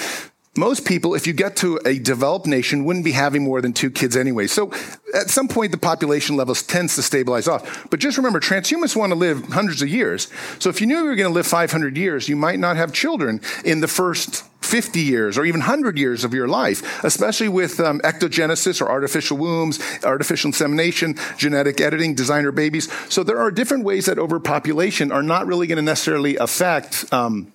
most 0.54 0.84
people, 0.84 1.14
if 1.14 1.26
you 1.26 1.32
get 1.32 1.56
to 1.56 1.80
a 1.86 1.98
developed 1.98 2.46
nation, 2.46 2.84
wouldn't 2.84 3.06
be 3.06 3.12
having 3.12 3.42
more 3.42 3.62
than 3.62 3.72
two 3.72 3.90
kids 3.90 4.16
anyway. 4.16 4.46
So 4.46 4.70
at 5.14 5.30
some 5.30 5.48
point, 5.48 5.72
the 5.72 5.78
population 5.78 6.36
levels 6.36 6.62
tends 6.62 6.94
to 6.96 7.02
stabilize 7.02 7.48
off. 7.48 7.88
But 7.88 8.00
just 8.00 8.18
remember, 8.18 8.38
transhumanists 8.38 8.94
want 8.94 9.12
to 9.12 9.18
live 9.18 9.44
hundreds 9.46 9.80
of 9.80 9.88
years. 9.88 10.28
So 10.58 10.68
if 10.68 10.80
you 10.80 10.86
knew 10.86 10.98
you 10.98 11.04
were 11.04 11.16
going 11.16 11.30
to 11.30 11.34
live 11.34 11.46
500 11.46 11.96
years, 11.96 12.28
you 12.28 12.36
might 12.36 12.58
not 12.58 12.76
have 12.76 12.92
children 12.92 13.40
in 13.64 13.80
the 13.80 13.88
first 13.88 14.44
50 14.72 15.00
years 15.02 15.36
or 15.36 15.44
even 15.44 15.60
100 15.60 15.98
years 15.98 16.24
of 16.24 16.32
your 16.32 16.48
life, 16.48 17.04
especially 17.04 17.50
with 17.50 17.78
um, 17.78 18.00
ectogenesis 18.00 18.80
or 18.80 18.90
artificial 18.90 19.36
wombs, 19.36 19.78
artificial 20.02 20.48
insemination, 20.48 21.14
genetic 21.36 21.78
editing, 21.82 22.14
designer 22.14 22.52
babies. 22.52 22.90
So 23.10 23.22
there 23.22 23.38
are 23.38 23.50
different 23.50 23.84
ways 23.84 24.06
that 24.06 24.18
overpopulation 24.18 25.12
are 25.12 25.22
not 25.22 25.46
really 25.46 25.66
going 25.66 25.76
to 25.76 25.82
necessarily 25.82 26.38
affect 26.38 27.04
um, 27.12 27.52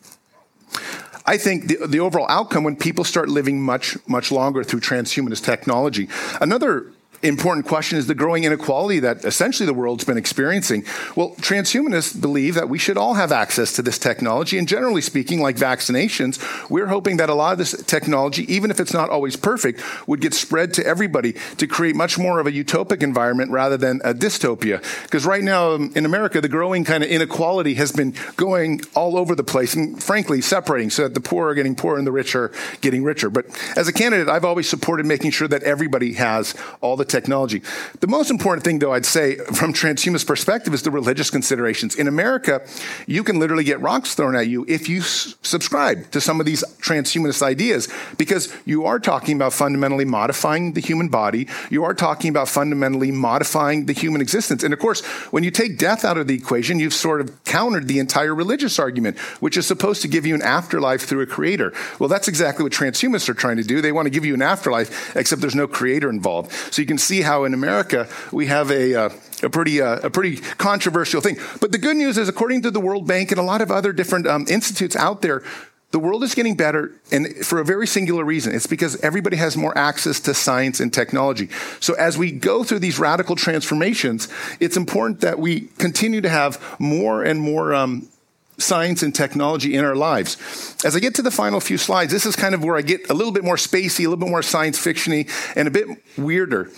I 1.26 1.38
think 1.38 1.68
the, 1.70 1.88
the 1.88 2.00
overall 2.00 2.28
outcome 2.30 2.64
when 2.64 2.76
people 2.76 3.04
start 3.04 3.30
living 3.30 3.62
much, 3.62 3.98
much 4.08 4.32
longer 4.32 4.64
through 4.64 4.82
transhumanist 4.82 5.44
technology. 5.44 6.08
Another 6.40 6.92
important 7.24 7.66
question 7.66 7.98
is 7.98 8.08
the 8.08 8.16
growing 8.16 8.44
inequality 8.44 9.00
that 9.00 9.26
essentially 9.26 9.66
the 9.66 9.74
world's 9.74 10.04
been 10.04 10.18
experiencing. 10.18 10.84
Well, 11.16 11.32
transhumanists 11.36 12.20
believe 12.20 12.56
that 12.56 12.70
we 12.70 12.78
should 12.78 12.98
all 12.98 13.16
have 13.16 13.32
access 13.32 13.74
to 13.74 13.82
this 13.82 13.98
technology. 13.98 14.58
And 14.58 14.68
generally 14.68 15.02
speaking, 15.02 15.42
like 15.42 15.56
vaccinations, 15.56 16.40
we're 16.70 16.88
hoping 16.88 17.18
that 17.18 17.30
a 17.30 17.34
lot 17.34 17.54
of 17.54 17.58
this 17.58 17.72
technology, 17.84 18.52
even 18.54 18.72
if 18.72 18.80
it's 18.80 18.94
not 18.94 19.10
always 19.10 19.36
perfect, 19.36 19.82
would 20.08 20.22
get 20.22 20.34
spread 20.34 20.74
to 20.76 20.86
everybody 20.86 21.34
to 21.58 21.68
create 21.68 21.96
much 21.96 22.18
more 22.18 22.40
of 22.40 22.48
a 22.48 22.52
utopic 22.52 23.02
environment 23.02 23.52
rather 23.52 23.78
than 23.78 24.00
a 24.04 24.14
dystopia. 24.14 24.82
Because 25.04 25.26
right 25.26 25.44
now 25.44 25.72
um, 25.72 25.92
in 25.96 26.06
America, 26.06 26.40
the 26.40 26.50
growing 26.50 26.84
kind 26.84 27.04
of 27.04 27.10
inequality 27.10 27.74
has 27.76 27.92
been 27.92 28.14
going 28.36 28.82
all 28.96 29.18
over 29.18 29.34
the 29.36 29.44
place 29.44 29.74
and 29.74 30.02
frankly 30.02 30.42
separating 30.42 30.90
so 30.90 31.04
that 31.04 31.14
the 31.14 31.22
poor 31.22 31.50
are 31.50 31.56
getting 31.56 31.76
poorer 31.76 31.98
and 31.98 32.06
the 32.06 32.12
rich 32.12 32.36
are 32.36 32.52
getting 32.82 33.04
richer. 33.04 33.30
But 33.30 33.46
as 33.76 33.88
a 33.88 33.94
candidate, 33.94 34.30
I've 34.30 34.46
always 34.46 34.70
supported 34.70 35.06
making 35.06 35.32
sure 35.32 35.48
that 35.48 35.64
everybody 35.64 36.14
has 36.14 36.56
all 36.82 36.96
the 36.96 37.07
technology. 37.08 37.62
The 38.00 38.08
most 38.08 38.30
important 38.30 38.64
thing, 38.64 38.80
though, 38.80 38.94
I'd 38.94 39.06
say 39.06 39.36
from 39.38 39.74
transhumanist 39.74 40.28
perspective 40.28 40.74
is 40.74 40.84
the 40.84 40.92
religious 40.92 41.30
considerations. 41.30 41.96
In 41.96 42.08
America, 42.08 42.62
you 43.06 43.24
can 43.24 43.40
literally 43.40 43.64
get 43.64 43.80
rocks 43.82 44.16
thrown 44.16 44.36
at 44.36 44.48
you 44.48 44.66
if 44.68 44.90
you 44.90 45.00
s- 45.00 45.36
subscribe 45.42 46.12
to 46.12 46.22
some 46.22 46.40
of 46.40 46.46
these 46.46 46.64
transhumanist 46.82 47.42
ideas 47.42 47.88
because 48.18 48.54
you 48.66 48.86
are 48.86 49.00
talking 49.00 49.36
about 49.36 49.54
fundamentally 49.54 50.06
modifying 50.06 50.74
the 50.74 50.82
human 50.82 51.10
body. 51.10 51.48
You 51.70 51.84
are 51.84 51.94
talking 51.94 52.30
about 52.30 52.50
fundamentally 52.50 53.12
modifying 53.12 53.86
the 53.86 53.94
human 53.94 54.22
existence. 54.22 54.64
And 54.64 54.74
of 54.74 54.80
course, 54.80 55.06
when 55.32 55.44
you 55.44 55.52
take 55.52 55.78
death 55.78 56.06
out 56.06 56.18
of 56.18 56.28
the 56.28 56.36
equation, 56.36 56.80
you've 56.80 56.94
sort 56.94 57.22
of 57.22 57.44
countered 57.44 57.88
the 57.88 58.00
entire 58.00 58.34
religious 58.36 58.80
argument, 58.80 59.18
which 59.40 59.58
is 59.58 59.66
supposed 59.66 60.02
to 60.02 60.08
give 60.08 60.26
you 60.26 60.36
an 60.36 60.42
afterlife 60.42 61.02
through 61.02 61.22
a 61.22 61.26
creator. 61.26 61.74
Well, 62.00 62.10
that's 62.10 62.28
exactly 62.28 62.64
what 62.64 62.72
transhumanists 62.74 63.30
are 63.30 63.34
trying 63.34 63.58
to 63.58 63.64
do. 63.64 63.82
They 63.82 63.92
want 63.92 64.06
to 64.06 64.10
give 64.10 64.26
you 64.26 64.34
an 64.34 64.42
afterlife, 64.42 65.16
except 65.16 65.42
there's 65.42 65.56
no 65.56 65.68
creator 65.68 66.10
involved. 66.10 66.52
So 66.74 66.82
you 66.82 66.86
can 66.86 66.97
see 67.00 67.22
how 67.22 67.44
in 67.44 67.54
America 67.54 68.08
we 68.32 68.48
have 68.48 68.72
a, 68.72 68.96
uh, 68.96 69.10
a 69.44 69.50
pretty 69.50 69.82
uh, 69.82 70.00
a 70.00 70.10
pretty 70.10 70.38
controversial 70.38 71.22
thing. 71.22 71.38
But 71.62 71.72
the 71.72 71.78
good 71.78 71.98
news 71.98 72.18
is, 72.18 72.30
according 72.30 72.64
to 72.64 72.72
the 72.72 72.80
World 72.80 73.08
Bank 73.08 73.32
and 73.32 73.40
a 73.40 73.44
lot 73.44 73.62
of 73.62 73.72
other 73.72 73.94
different 73.94 74.28
um, 74.28 74.46
institutes 74.50 74.96
out 74.96 75.22
there, 75.22 75.44
the 75.92 76.00
world 76.00 76.24
is 76.24 76.36
getting 76.36 76.56
better, 76.56 76.92
and 77.12 77.46
for 77.46 77.60
a 77.60 77.66
very 77.66 77.88
singular 77.88 78.26
reason. 78.26 78.54
It's 78.54 78.68
because 78.68 79.00
everybody 79.02 79.38
has 79.38 79.56
more 79.56 79.78
access 79.78 80.20
to 80.22 80.34
science 80.34 80.80
and 80.82 80.94
technology. 80.94 81.50
So, 81.80 81.94
as 81.94 82.18
we 82.18 82.32
go 82.32 82.64
through 82.64 82.80
these 82.80 83.00
radical 83.00 83.36
transformations, 83.38 84.28
it's 84.60 84.76
important 84.76 85.22
that 85.22 85.40
we 85.40 85.62
continue 85.78 86.20
to 86.22 86.30
have 86.30 86.62
more 86.80 87.24
and 87.24 87.40
more 87.40 87.74
um, 87.74 88.10
science 88.58 89.04
and 89.04 89.14
technology 89.14 89.76
in 89.76 89.86
our 89.86 89.96
lives. 89.96 90.38
As 90.84 90.96
I 90.96 91.00
get 91.00 91.16
to 91.16 91.22
the 91.22 91.32
final 91.32 91.60
few 91.60 91.78
slides, 91.78 92.12
this 92.12 92.26
is 92.26 92.36
kind 92.36 92.56
of 92.56 92.64
where 92.64 92.76
I 92.76 92.82
get 92.82 93.10
a 93.10 93.14
little 93.14 93.32
bit 93.32 93.44
more 93.44 93.56
spacey, 93.56 94.00
a 94.00 94.10
little 94.10 94.18
bit 94.18 94.30
more 94.30 94.44
science 94.44 94.84
fictiony, 94.84 95.30
and 95.56 95.68
a 95.68 95.72
bit 95.72 95.88
weirder. 96.18 96.72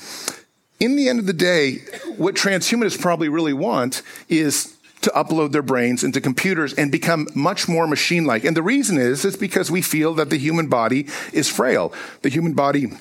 In 0.79 0.95
the 0.95 1.09
end 1.09 1.19
of 1.19 1.25
the 1.25 1.33
day, 1.33 1.79
what 2.17 2.35
transhumanists 2.35 2.99
probably 2.99 3.29
really 3.29 3.53
want 3.53 4.01
is 4.29 4.77
to 5.01 5.09
upload 5.11 5.51
their 5.51 5.61
brains 5.61 6.03
into 6.03 6.19
computers 6.19 6.73
and 6.73 6.91
become 6.91 7.27
much 7.33 7.69
more 7.69 7.87
machine 7.87 8.25
like. 8.25 8.43
And 8.43 8.55
the 8.55 8.61
reason 8.61 8.97
is, 8.97 9.23
is 9.23 9.37
because 9.37 9.71
we 9.71 9.81
feel 9.81 10.13
that 10.15 10.29
the 10.29 10.37
human 10.37 10.67
body 10.67 11.07
is 11.31 11.49
frail. 11.49 11.93
The 12.21 12.29
human 12.29 12.53
body 12.53 12.91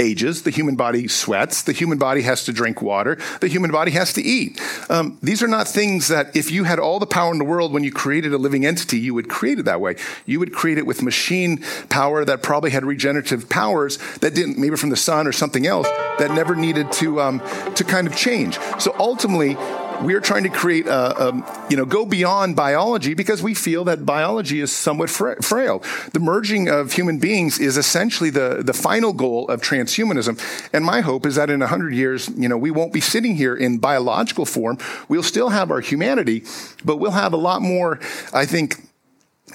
ages, 0.00 0.42
the 0.42 0.50
human 0.50 0.76
body 0.76 1.08
sweats, 1.08 1.62
the 1.62 1.72
human 1.72 1.98
body 1.98 2.22
has 2.22 2.44
to 2.44 2.52
drink 2.52 2.82
water, 2.82 3.18
the 3.40 3.48
human 3.48 3.70
body 3.70 3.90
has 3.92 4.12
to 4.14 4.22
eat. 4.22 4.60
Um, 4.88 5.18
these 5.22 5.42
are 5.42 5.48
not 5.48 5.68
things 5.68 6.08
that 6.08 6.36
if 6.36 6.50
you 6.50 6.64
had 6.64 6.78
all 6.78 6.98
the 6.98 7.06
power 7.06 7.32
in 7.32 7.38
the 7.38 7.44
world 7.44 7.72
when 7.72 7.84
you 7.84 7.92
created 7.92 8.32
a 8.32 8.38
living 8.38 8.66
entity, 8.66 8.98
you 8.98 9.14
would 9.14 9.28
create 9.28 9.58
it 9.58 9.64
that 9.64 9.80
way. 9.80 9.96
You 10.26 10.38
would 10.40 10.52
create 10.52 10.78
it 10.78 10.86
with 10.86 11.02
machine 11.02 11.62
power 11.88 12.24
that 12.24 12.42
probably 12.42 12.70
had 12.70 12.84
regenerative 12.84 13.48
powers 13.48 13.98
that 14.18 14.34
didn't, 14.34 14.58
maybe 14.58 14.76
from 14.76 14.90
the 14.90 14.96
sun 14.96 15.26
or 15.26 15.32
something 15.32 15.66
else, 15.66 15.88
that 16.18 16.30
never 16.30 16.54
needed 16.54 16.90
to, 16.92 17.20
um, 17.20 17.40
to 17.74 17.84
kind 17.84 18.06
of 18.06 18.16
change. 18.16 18.58
So 18.78 18.94
ultimately, 18.98 19.56
we 20.02 20.14
are 20.14 20.20
trying 20.20 20.42
to 20.44 20.48
create, 20.48 20.86
a, 20.86 21.28
a, 21.28 21.66
you 21.70 21.76
know, 21.76 21.84
go 21.84 22.04
beyond 22.04 22.56
biology 22.56 23.14
because 23.14 23.42
we 23.42 23.54
feel 23.54 23.84
that 23.84 24.04
biology 24.04 24.60
is 24.60 24.72
somewhat 24.72 25.10
fra- 25.10 25.42
frail. 25.42 25.82
The 26.12 26.20
merging 26.20 26.68
of 26.68 26.92
human 26.92 27.18
beings 27.18 27.58
is 27.58 27.76
essentially 27.76 28.30
the, 28.30 28.62
the 28.64 28.72
final 28.72 29.12
goal 29.12 29.48
of 29.48 29.60
transhumanism. 29.60 30.40
And 30.72 30.84
my 30.84 31.00
hope 31.00 31.26
is 31.26 31.36
that 31.36 31.50
in 31.50 31.60
100 31.60 31.94
years, 31.94 32.28
you 32.36 32.48
know, 32.48 32.56
we 32.56 32.70
won't 32.70 32.92
be 32.92 33.00
sitting 33.00 33.36
here 33.36 33.54
in 33.54 33.78
biological 33.78 34.46
form. 34.46 34.78
We'll 35.08 35.22
still 35.22 35.50
have 35.50 35.70
our 35.70 35.80
humanity, 35.80 36.44
but 36.84 36.96
we'll 36.96 37.12
have 37.12 37.32
a 37.32 37.38
lot 37.38 37.62
more, 37.62 38.00
I 38.32 38.46
think, 38.46 38.76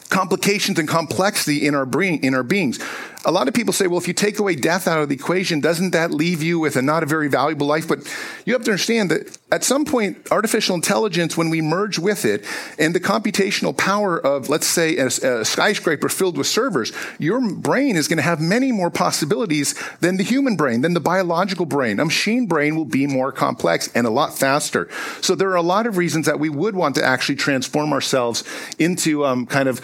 complications 0.10 0.80
and 0.80 0.88
complexity 0.88 1.66
in 1.66 1.76
our 1.76 1.86
brain, 1.86 2.20
in 2.24 2.34
our 2.34 2.44
beings. 2.44 2.80
A 3.26 3.32
lot 3.32 3.50
of 3.50 3.54
people 3.54 3.74
say, 3.74 3.86
well, 3.88 4.00
if 4.00 4.08
you 4.08 4.14
take 4.14 4.40
away 4.40 4.56
death 4.56 4.88
out 4.88 5.02
of 5.02 5.10
the 5.10 5.16
equation, 5.16 5.60
doesn't 5.60 5.92
that 5.92 6.12
leave 6.12 6.42
you 6.42 6.58
with 6.58 6.78
a 6.78 6.82
not 6.82 7.04
a 7.04 7.06
very 7.06 7.28
valuable 7.28 7.68
life? 7.68 7.86
But 7.86 8.00
you 8.46 8.54
have 8.54 8.64
to 8.64 8.72
understand 8.72 9.12
that 9.12 9.38
at 9.52 9.66
some 9.66 9.84
point, 9.84 10.32
artificial 10.32 10.74
intelligence, 10.74 11.36
when 11.36 11.50
we 11.50 11.62
merge 11.62 12.00
with 12.00 12.24
it 12.24 12.46
and 12.78 12.96
the 12.96 13.00
computational 13.02 13.76
power 13.76 14.18
of, 14.18 14.48
let's 14.48 14.68
say, 14.68 14.96
a, 14.96 15.08
a 15.08 15.44
skyscraper 15.44 16.08
filled 16.08 16.38
with 16.38 16.48
servers, 16.48 16.94
your 17.18 17.42
brain 17.42 17.98
is 17.98 18.08
going 18.08 18.18
to 18.18 18.24
have 18.24 18.40
many 18.40 18.72
more 18.72 18.90
possibilities 18.90 19.76
than 20.00 20.16
the 20.16 20.24
human 20.24 20.56
brain, 20.56 20.80
than 20.80 20.94
the 20.94 21.02
biological 21.02 21.66
brain. 21.66 22.00
A 22.00 22.06
machine 22.06 22.48
brain 22.48 22.78
will 22.78 22.86
be 22.86 23.06
more 23.06 23.34
complex 23.34 23.90
and 23.94 24.08
a 24.08 24.10
lot 24.10 24.38
faster. 24.38 24.88
So 25.20 25.36
there 25.36 25.50
are 25.50 25.56
a 25.56 25.62
lot 25.62 25.88
of 25.88 25.98
reasons 25.98 26.26
that 26.28 26.40
we 26.40 26.50
would 26.50 26.74
want 26.74 26.96
to 26.96 27.04
actually 27.04 27.36
transform 27.36 27.92
ourselves 27.92 28.46
into 28.80 29.26
um, 29.26 29.46
kind 29.46 29.68
of 29.68 29.82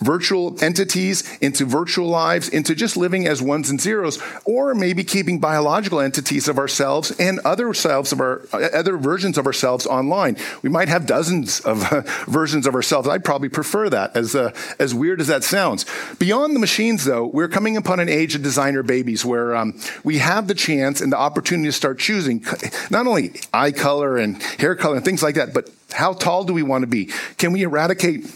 virtual 0.00 0.56
entities, 0.62 1.36
into 1.38 1.64
virtual 1.64 2.08
lives, 2.08 2.48
into 2.48 2.74
just 2.74 2.96
living 2.96 3.26
as 3.26 3.42
ones 3.42 3.70
and 3.70 3.80
zeros, 3.80 4.18
or 4.44 4.74
maybe 4.74 5.04
keeping 5.04 5.38
biological 5.38 6.00
entities 6.00 6.48
of 6.48 6.58
ourselves 6.58 7.10
and 7.18 7.38
other 7.40 7.72
selves 7.74 8.12
of 8.12 8.20
our 8.20 8.42
other 8.52 8.96
versions 8.96 9.38
of 9.38 9.46
ourselves 9.46 9.86
online. 9.86 10.36
We 10.62 10.68
might 10.68 10.88
have 10.88 11.06
dozens 11.06 11.60
of 11.60 11.92
uh, 11.92 12.00
versions 12.26 12.66
of 12.66 12.74
ourselves. 12.74 13.08
I'd 13.08 13.24
probably 13.24 13.48
prefer 13.48 13.88
that, 13.90 14.16
as 14.16 14.34
uh, 14.34 14.52
as 14.78 14.94
weird 14.94 15.20
as 15.20 15.28
that 15.28 15.44
sounds. 15.44 15.86
Beyond 16.18 16.54
the 16.54 16.60
machines, 16.60 17.04
though, 17.04 17.26
we're 17.26 17.48
coming 17.48 17.76
upon 17.76 18.00
an 18.00 18.08
age 18.08 18.34
of 18.34 18.42
designer 18.42 18.82
babies 18.82 19.24
where 19.24 19.56
um, 19.56 19.78
we 20.04 20.18
have 20.18 20.48
the 20.48 20.54
chance 20.54 21.00
and 21.00 21.12
the 21.12 21.18
opportunity 21.18 21.68
to 21.68 21.72
start 21.72 21.98
choosing 21.98 22.44
not 22.90 23.06
only 23.06 23.32
eye 23.52 23.72
color 23.72 24.16
and 24.16 24.42
hair 24.42 24.74
color 24.74 24.96
and 24.96 25.04
things 25.04 25.22
like 25.22 25.34
that, 25.36 25.54
but 25.54 25.70
how 25.92 26.12
tall 26.12 26.44
do 26.44 26.52
we 26.52 26.62
want 26.62 26.82
to 26.82 26.86
be? 26.86 27.06
Can 27.38 27.52
we 27.52 27.62
eradicate 27.62 28.26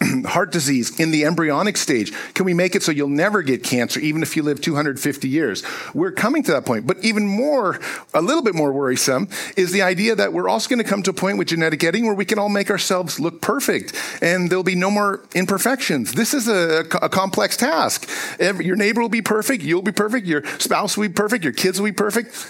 heart 0.26 0.52
disease 0.52 0.98
in 0.98 1.10
the 1.10 1.24
embryonic 1.24 1.76
stage? 1.76 2.12
Can 2.34 2.44
we 2.44 2.54
make 2.54 2.74
it 2.74 2.82
so 2.82 2.92
you'll 2.92 3.08
never 3.08 3.42
get 3.42 3.62
cancer, 3.62 4.00
even 4.00 4.22
if 4.22 4.36
you 4.36 4.42
live 4.42 4.60
250 4.60 5.28
years? 5.28 5.62
We're 5.94 6.12
coming 6.12 6.42
to 6.44 6.52
that 6.52 6.64
point. 6.64 6.86
But 6.86 7.04
even 7.04 7.26
more, 7.26 7.80
a 8.14 8.22
little 8.22 8.42
bit 8.42 8.54
more 8.54 8.72
worrisome, 8.72 9.28
is 9.56 9.72
the 9.72 9.82
idea 9.82 10.14
that 10.14 10.32
we're 10.32 10.48
also 10.48 10.68
going 10.68 10.82
to 10.82 10.88
come 10.88 11.02
to 11.04 11.10
a 11.10 11.14
point 11.14 11.38
with 11.38 11.48
genetic 11.48 11.82
editing 11.82 12.06
where 12.06 12.14
we 12.14 12.24
can 12.24 12.38
all 12.38 12.48
make 12.48 12.70
ourselves 12.70 13.20
look 13.20 13.40
perfect 13.40 13.94
and 14.22 14.50
there'll 14.50 14.64
be 14.64 14.74
no 14.74 14.90
more 14.90 15.24
imperfections. 15.34 16.12
This 16.12 16.34
is 16.34 16.48
a, 16.48 16.80
a 17.02 17.08
complex 17.08 17.56
task. 17.56 18.08
Every, 18.38 18.66
your 18.66 18.76
neighbor 18.76 19.00
will 19.00 19.08
be 19.08 19.22
perfect, 19.22 19.62
you'll 19.62 19.82
be 19.82 19.92
perfect, 19.92 20.26
your 20.26 20.44
spouse 20.58 20.96
will 20.96 21.08
be 21.08 21.12
perfect, 21.12 21.44
your 21.44 21.52
kids 21.52 21.80
will 21.80 21.88
be 21.88 21.92
perfect 21.92 22.46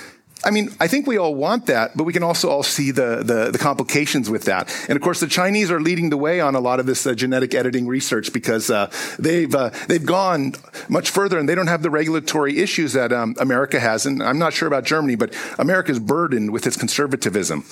I 0.47 0.53
mean, 0.53 0.71
I 0.79 0.87
think 0.87 1.09
we 1.09 1.19
all 1.19 1.35
want 1.35 1.67
that, 1.67 1.97
but 1.97 2.05
we 2.05 2.13
can 2.13 2.23
also 2.23 2.49
all 2.49 2.63
see 2.63 2.93
the, 2.93 3.17
the, 3.25 3.51
the, 3.51 3.59
complications 3.59 4.31
with 4.31 4.45
that. 4.45 4.73
And 4.89 4.95
of 4.95 5.03
course, 5.03 5.19
the 5.19 5.27
Chinese 5.27 5.73
are 5.73 5.81
leading 5.81 6.09
the 6.09 6.17
way 6.17 6.41
on 6.41 6.55
a 6.55 6.61
lot 6.61 6.79
of 6.79 6.87
this 6.87 7.05
uh, 7.05 7.15
genetic 7.15 7.53
editing 7.53 7.89
research 7.89 8.33
because 8.33 8.71
uh, 8.71 8.89
they've, 9.19 9.53
uh, 9.53 9.71
they've 9.89 10.07
gone 10.07 10.55
much 10.89 11.11
further 11.11 11.37
and 11.37 11.49
they 11.49 11.57
don't 11.57 11.67
have 11.67 11.83
the 11.83 11.91
regulatory 11.91 12.59
issues 12.59 12.93
that 12.93 13.13
um, 13.13 13.35
America 13.41 13.81
has. 13.81 14.07
And 14.07 14.23
I'm 14.23 14.39
not 14.39 14.53
sure 14.53 14.69
about 14.69 14.85
Germany, 14.85 15.17
but 15.17 15.35
America's 15.59 15.99
burdened 15.99 16.53
with 16.53 16.65
its 16.65 16.77
conservatism. 16.77 17.65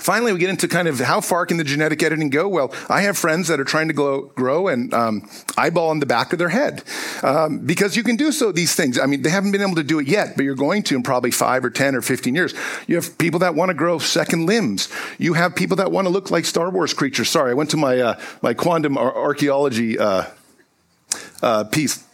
Finally, 0.00 0.32
we 0.32 0.38
get 0.38 0.48
into 0.48 0.66
kind 0.66 0.88
of 0.88 0.98
how 0.98 1.20
far 1.20 1.44
can 1.44 1.58
the 1.58 1.64
genetic 1.64 2.02
editing 2.02 2.30
go? 2.30 2.48
Well, 2.48 2.72
I 2.88 3.02
have 3.02 3.18
friends 3.18 3.48
that 3.48 3.60
are 3.60 3.64
trying 3.64 3.88
to 3.88 3.94
grow, 3.94 4.22
grow 4.22 4.68
an 4.68 4.94
um, 4.94 5.28
eyeball 5.58 5.92
in 5.92 6.00
the 6.00 6.06
back 6.06 6.32
of 6.32 6.38
their 6.38 6.48
head 6.48 6.82
um, 7.22 7.58
because 7.58 7.96
you 7.96 8.02
can 8.02 8.16
do 8.16 8.32
so 8.32 8.50
these 8.50 8.74
things. 8.74 8.98
I 8.98 9.04
mean, 9.04 9.20
they 9.20 9.30
haven't 9.30 9.52
been 9.52 9.60
able 9.60 9.74
to 9.74 9.82
do 9.82 9.98
it 9.98 10.08
yet, 10.08 10.36
but 10.36 10.44
you're 10.44 10.54
going 10.54 10.82
to 10.84 10.96
in 10.96 11.02
probably 11.02 11.30
five 11.30 11.64
or 11.64 11.70
10 11.70 11.94
or 11.94 12.02
15 12.02 12.34
years. 12.34 12.54
You 12.86 12.96
have 12.96 13.18
people 13.18 13.40
that 13.40 13.54
want 13.54 13.68
to 13.68 13.74
grow 13.74 13.98
second 13.98 14.46
limbs. 14.46 14.88
You 15.18 15.34
have 15.34 15.54
people 15.54 15.76
that 15.76 15.92
want 15.92 16.06
to 16.06 16.10
look 16.10 16.30
like 16.30 16.46
Star 16.46 16.70
Wars 16.70 16.94
creatures. 16.94 17.28
Sorry, 17.28 17.50
I 17.50 17.54
went 17.54 17.70
to 17.70 17.76
my, 17.76 17.98
uh, 18.00 18.20
my 18.40 18.54
quantum 18.54 18.96
ar- 18.96 19.14
archaeology 19.14 19.98
uh, 19.98 20.24
uh, 21.42 21.64
piece 21.64 22.04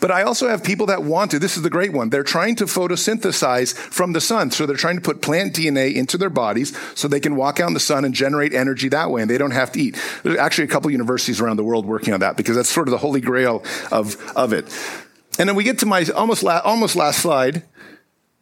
but 0.00 0.10
I 0.10 0.22
also 0.22 0.48
have 0.48 0.64
people 0.64 0.86
that 0.86 1.02
want 1.02 1.30
to. 1.32 1.38
This 1.38 1.56
is 1.56 1.62
the 1.62 1.70
great 1.70 1.92
one. 1.92 2.10
They're 2.10 2.22
trying 2.22 2.56
to 2.56 2.64
photosynthesize 2.64 3.74
from 3.74 4.12
the 4.12 4.20
sun. 4.20 4.50
So 4.50 4.66
they're 4.66 4.76
trying 4.76 4.96
to 4.96 5.00
put 5.00 5.22
plant 5.22 5.54
DNA 5.54 5.94
into 5.94 6.18
their 6.18 6.30
bodies 6.30 6.76
so 6.94 7.08
they 7.08 7.20
can 7.20 7.36
walk 7.36 7.60
out 7.60 7.68
in 7.68 7.74
the 7.74 7.80
sun 7.80 8.04
and 8.04 8.14
generate 8.14 8.52
energy 8.52 8.88
that 8.88 9.10
way 9.10 9.22
and 9.22 9.30
they 9.30 9.38
don't 9.38 9.52
have 9.52 9.72
to 9.72 9.80
eat. 9.80 9.98
There's 10.22 10.38
actually 10.38 10.64
a 10.64 10.68
couple 10.68 10.90
universities 10.90 11.40
around 11.40 11.56
the 11.56 11.64
world 11.64 11.86
working 11.86 12.14
on 12.14 12.20
that 12.20 12.36
because 12.36 12.56
that's 12.56 12.68
sort 12.68 12.88
of 12.88 12.92
the 12.92 12.98
holy 12.98 13.20
grail 13.20 13.64
of, 13.90 14.16
of 14.36 14.52
it. 14.52 14.64
And 15.38 15.48
then 15.48 15.56
we 15.56 15.64
get 15.64 15.78
to 15.80 15.86
my 15.86 16.04
almost, 16.14 16.42
la- 16.42 16.60
almost 16.64 16.96
last 16.96 17.20
slide. 17.20 17.62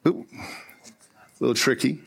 Ooh, 0.06 0.26
a 0.34 1.40
little 1.40 1.54
tricky 1.54 2.00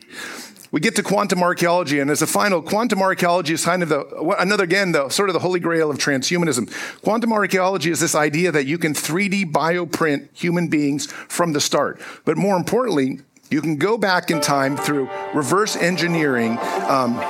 we 0.72 0.80
get 0.80 0.96
to 0.96 1.02
quantum 1.02 1.42
archaeology, 1.42 1.98
and 1.98 2.10
as 2.10 2.22
a 2.22 2.26
final, 2.26 2.62
quantum 2.62 3.02
archaeology 3.02 3.54
is 3.54 3.64
kind 3.64 3.82
of 3.82 3.88
the 3.88 4.36
another 4.38 4.64
again 4.64 4.92
the 4.92 5.08
sort 5.08 5.28
of 5.28 5.32
the 5.32 5.40
holy 5.40 5.60
grail 5.60 5.90
of 5.90 5.98
transhumanism. 5.98 6.72
Quantum 7.02 7.32
archaeology 7.32 7.90
is 7.90 8.00
this 8.00 8.14
idea 8.14 8.52
that 8.52 8.66
you 8.66 8.78
can 8.78 8.94
3D 8.94 9.50
bioprint 9.50 10.28
human 10.32 10.68
beings 10.68 11.10
from 11.10 11.52
the 11.52 11.60
start, 11.60 12.00
but 12.24 12.36
more 12.36 12.56
importantly, 12.56 13.20
you 13.50 13.60
can 13.60 13.76
go 13.76 13.98
back 13.98 14.30
in 14.30 14.40
time 14.40 14.76
through 14.76 15.10
reverse 15.34 15.76
engineering. 15.76 16.56
Um, 16.88 17.20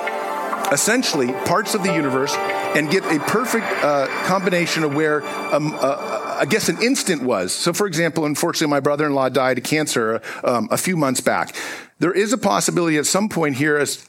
essentially, 0.70 1.32
parts 1.46 1.74
of 1.74 1.82
the 1.82 1.92
universe 1.92 2.34
and 2.76 2.90
get 2.90 3.04
a 3.04 3.18
perfect 3.20 3.66
uh, 3.82 4.06
combination 4.24 4.84
of 4.84 4.94
where 4.94 5.26
um, 5.52 5.74
uh, 5.74 6.19
I 6.40 6.46
guess 6.46 6.70
an 6.70 6.82
instant 6.82 7.22
was. 7.22 7.52
So, 7.52 7.74
for 7.74 7.86
example, 7.86 8.24
unfortunately, 8.24 8.70
my 8.70 8.80
brother 8.80 9.04
in 9.04 9.14
law 9.14 9.28
died 9.28 9.58
of 9.58 9.64
cancer 9.64 10.22
um, 10.42 10.68
a 10.70 10.78
few 10.78 10.96
months 10.96 11.20
back. 11.20 11.54
There 11.98 12.12
is 12.12 12.32
a 12.32 12.38
possibility 12.38 12.96
at 12.96 13.04
some 13.04 13.28
point 13.28 13.56
here, 13.56 13.76
as 13.76 14.08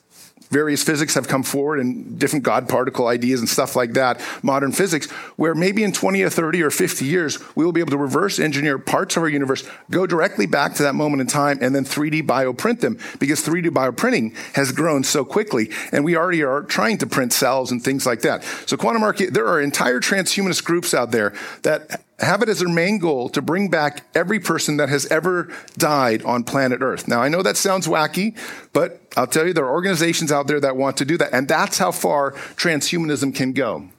various 0.51 0.83
physics 0.83 1.15
have 1.15 1.27
come 1.27 1.43
forward 1.43 1.79
and 1.79 2.19
different 2.19 2.43
God 2.43 2.69
particle 2.69 3.07
ideas 3.07 3.39
and 3.39 3.49
stuff 3.49 3.75
like 3.75 3.93
that, 3.93 4.21
modern 4.43 4.71
physics, 4.71 5.09
where 5.37 5.55
maybe 5.55 5.83
in 5.83 5.91
20 5.91 6.21
or 6.21 6.29
30 6.29 6.61
or 6.61 6.69
50 6.69 7.05
years, 7.05 7.39
we 7.55 7.65
will 7.65 7.71
be 7.71 7.79
able 7.79 7.91
to 7.91 7.97
reverse 7.97 8.37
engineer 8.37 8.77
parts 8.77 9.17
of 9.17 9.23
our 9.23 9.29
universe, 9.29 9.67
go 9.89 10.05
directly 10.05 10.45
back 10.45 10.75
to 10.75 10.83
that 10.83 10.93
moment 10.93 11.21
in 11.21 11.27
time, 11.27 11.57
and 11.61 11.73
then 11.73 11.85
3D 11.85 12.23
bioprint 12.23 12.81
them 12.81 12.97
because 13.19 13.45
3D 13.45 13.67
bioprinting 13.67 14.35
has 14.55 14.71
grown 14.71 15.03
so 15.03 15.23
quickly. 15.25 15.71
And 15.91 16.03
we 16.03 16.15
already 16.15 16.43
are 16.43 16.63
trying 16.63 16.97
to 16.99 17.07
print 17.07 17.33
cells 17.33 17.71
and 17.71 17.83
things 17.83 18.05
like 18.05 18.21
that. 18.21 18.43
So 18.65 18.77
quantum 18.77 19.03
archaeology, 19.03 19.33
there 19.33 19.47
are 19.47 19.61
entire 19.61 19.99
transhumanist 19.99 20.63
groups 20.63 20.93
out 20.93 21.11
there 21.11 21.33
that 21.63 22.01
have 22.21 22.41
it 22.41 22.49
as 22.49 22.59
their 22.59 22.69
main 22.69 22.99
goal 22.99 23.29
to 23.29 23.41
bring 23.41 23.69
back 23.69 24.05
every 24.15 24.39
person 24.39 24.77
that 24.77 24.89
has 24.89 25.05
ever 25.07 25.51
died 25.77 26.23
on 26.23 26.43
planet 26.43 26.81
Earth. 26.81 27.07
Now, 27.07 27.21
I 27.21 27.29
know 27.29 27.41
that 27.41 27.57
sounds 27.57 27.87
wacky, 27.87 28.37
but 28.73 29.01
I'll 29.17 29.27
tell 29.27 29.47
you, 29.47 29.53
there 29.53 29.65
are 29.65 29.73
organizations 29.73 30.31
out 30.31 30.47
there 30.47 30.59
that 30.59 30.77
want 30.77 30.97
to 30.97 31.05
do 31.05 31.17
that. 31.17 31.33
And 31.33 31.47
that's 31.47 31.77
how 31.77 31.91
far 31.91 32.31
transhumanism 32.31 33.35
can 33.35 33.53
go. 33.53 33.89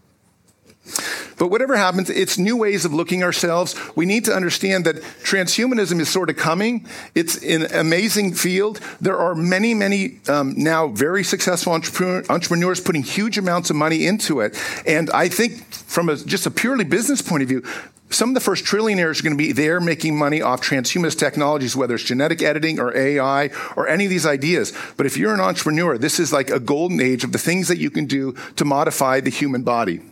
But 1.39 1.49
whatever 1.49 1.77
happens, 1.77 2.11
it's 2.11 2.39
new 2.39 2.57
ways 2.57 2.85
of 2.85 2.93
looking 2.93 3.23
ourselves. 3.23 3.75
We 3.97 4.07
need 4.07 4.25
to 4.27 4.35
understand 4.35 4.85
that 4.85 4.97
transhumanism 5.23 6.01
is 6.01 6.09
sort 6.09 6.31
of 6.31 6.37
coming. 6.37 6.87
It's 7.15 7.43
an 7.43 7.67
amazing 7.73 8.35
field. 8.35 8.81
There 9.01 9.19
are 9.19 9.35
many, 9.35 9.75
many 9.75 10.21
um, 10.29 10.55
now 10.57 10.89
very 10.89 11.25
successful 11.25 11.73
entrepreneur, 11.73 12.25
entrepreneurs 12.29 12.81
putting 12.81 13.03
huge 13.03 13.39
amounts 13.39 13.71
of 13.71 13.77
money 13.77 14.07
into 14.07 14.41
it. 14.41 14.57
And 14.87 15.11
I 15.11 15.29
think 15.29 15.65
from 15.73 16.09
a, 16.09 16.17
just 16.17 16.47
a 16.47 16.51
purely 16.51 16.85
business 16.85 17.23
point 17.23 17.43
of 17.43 17.49
view, 17.49 17.65
some 18.11 18.29
of 18.31 18.35
the 18.35 18.41
first 18.41 18.65
trillionaires 18.65 19.21
are 19.21 19.23
going 19.23 19.33
to 19.33 19.43
be 19.43 19.53
there 19.53 19.81
making 19.81 20.17
money 20.17 20.43
off 20.43 20.61
transhumanist 20.61 21.19
technologies, 21.19 21.75
whether 21.75 21.95
it's 21.95 22.05
genetic 22.05 22.43
editing 22.43 22.79
or 22.79 22.95
AI 22.97 23.51
or 23.75 23.89
any 23.89 24.05
of 24.05 24.11
these 24.11 24.27
ideas. 24.27 24.73
But 24.97 25.07
if 25.07 25.17
you're 25.17 25.33
an 25.33 25.41
entrepreneur, 25.41 25.97
this 25.97 26.21
is 26.21 26.33
like 26.33 26.51
a 26.51 26.61
golden 26.61 27.01
age 27.01 27.25
of 27.25 27.33
the 27.33 27.39
things 27.39 27.69
that 27.69 27.79
you 27.79 27.91
can 27.91 28.05
do 28.05 28.35
to 28.57 28.65
modify 28.65 29.21
the 29.21 29.31
human 29.31 29.63
body. 29.63 30.03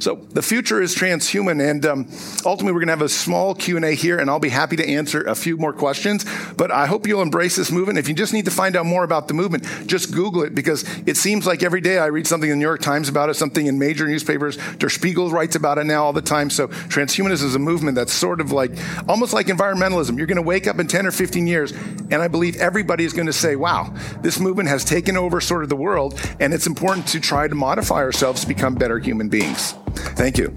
So 0.00 0.14
the 0.14 0.40
future 0.40 0.80
is 0.80 0.96
transhuman, 0.96 1.62
and 1.62 1.84
um, 1.84 2.08
ultimately 2.46 2.72
we're 2.72 2.80
going 2.80 2.88
to 2.88 2.92
have 2.92 3.02
a 3.02 3.08
small 3.08 3.54
Q 3.54 3.76
and 3.76 3.84
A 3.84 3.92
here, 3.92 4.18
and 4.18 4.30
I'll 4.30 4.38
be 4.38 4.48
happy 4.48 4.76
to 4.76 4.88
answer 4.88 5.22
a 5.22 5.34
few 5.34 5.58
more 5.58 5.74
questions. 5.74 6.24
But 6.56 6.70
I 6.70 6.86
hope 6.86 7.06
you'll 7.06 7.20
embrace 7.20 7.56
this 7.56 7.70
movement. 7.70 7.98
If 7.98 8.08
you 8.08 8.14
just 8.14 8.32
need 8.32 8.46
to 8.46 8.50
find 8.50 8.76
out 8.76 8.86
more 8.86 9.04
about 9.04 9.28
the 9.28 9.34
movement, 9.34 9.66
just 9.86 10.10
Google 10.12 10.42
it 10.42 10.54
because 10.54 10.84
it 11.06 11.18
seems 11.18 11.46
like 11.46 11.62
every 11.62 11.82
day 11.82 11.98
I 11.98 12.06
read 12.06 12.26
something 12.26 12.48
in 12.48 12.56
the 12.56 12.60
New 12.60 12.66
York 12.66 12.80
Times 12.80 13.10
about 13.10 13.28
it, 13.28 13.34
something 13.34 13.66
in 13.66 13.78
major 13.78 14.06
newspapers. 14.06 14.56
Der 14.78 14.88
Spiegel 14.88 15.30
writes 15.30 15.54
about 15.54 15.76
it 15.76 15.84
now 15.84 16.02
all 16.02 16.14
the 16.14 16.22
time. 16.22 16.48
So 16.48 16.68
transhumanism 16.68 17.44
is 17.44 17.54
a 17.54 17.58
movement 17.58 17.94
that's 17.94 18.14
sort 18.14 18.40
of 18.40 18.52
like 18.52 18.72
almost 19.06 19.34
like 19.34 19.48
environmentalism. 19.48 20.16
You're 20.16 20.26
going 20.26 20.36
to 20.36 20.42
wake 20.42 20.66
up 20.66 20.78
in 20.78 20.86
10 20.86 21.06
or 21.06 21.10
15 21.10 21.46
years, 21.46 21.72
and 21.72 22.14
I 22.14 22.28
believe 22.28 22.56
everybody 22.56 23.04
is 23.04 23.12
going 23.12 23.26
to 23.26 23.34
say, 23.34 23.54
"Wow, 23.54 23.94
this 24.22 24.40
movement 24.40 24.70
has 24.70 24.82
taken 24.82 25.18
over 25.18 25.42
sort 25.42 25.62
of 25.62 25.68
the 25.68 25.76
world, 25.76 26.18
and 26.40 26.54
it's 26.54 26.66
important 26.66 27.06
to 27.08 27.20
try 27.20 27.48
to 27.48 27.54
modify 27.54 27.96
ourselves 27.96 28.40
to 28.40 28.48
become 28.48 28.74
better 28.74 28.98
human 28.98 29.28
beings." 29.28 29.74
Thank 30.16 30.38
you. 30.38 30.48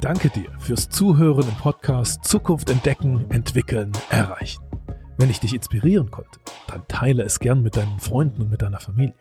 Danke 0.00 0.30
dir 0.30 0.50
fürs 0.58 0.88
Zuhören 0.88 1.46
im 1.46 1.54
Podcast 1.56 2.24
Zukunft 2.24 2.70
entdecken, 2.70 3.26
entwickeln, 3.30 3.92
erreichen. 4.08 4.62
Wenn 5.18 5.28
ich 5.28 5.40
dich 5.40 5.54
inspirieren 5.54 6.10
konnte, 6.10 6.40
dann 6.68 6.88
teile 6.88 7.22
es 7.22 7.38
gern 7.38 7.62
mit 7.62 7.76
deinen 7.76 8.00
Freunden 8.00 8.42
und 8.42 8.50
mit 8.50 8.62
deiner 8.62 8.80
Familie. 8.80 9.14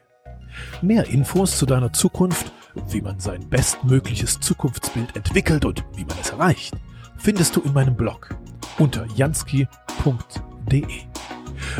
Mehr 0.81 1.05
Infos 1.07 1.57
zu 1.57 1.65
deiner 1.65 1.91
Zukunft, 1.91 2.53
wie 2.87 3.01
man 3.01 3.19
sein 3.19 3.49
bestmögliches 3.49 4.39
Zukunftsbild 4.39 5.17
entwickelt 5.17 5.65
und 5.65 5.83
wie 5.95 6.05
man 6.05 6.17
es 6.21 6.29
erreicht, 6.29 6.73
findest 7.17 7.57
du 7.57 7.61
in 7.61 7.73
meinem 7.73 7.95
Blog 7.95 8.29
unter 8.77 9.05
jansky.de. 9.15 9.69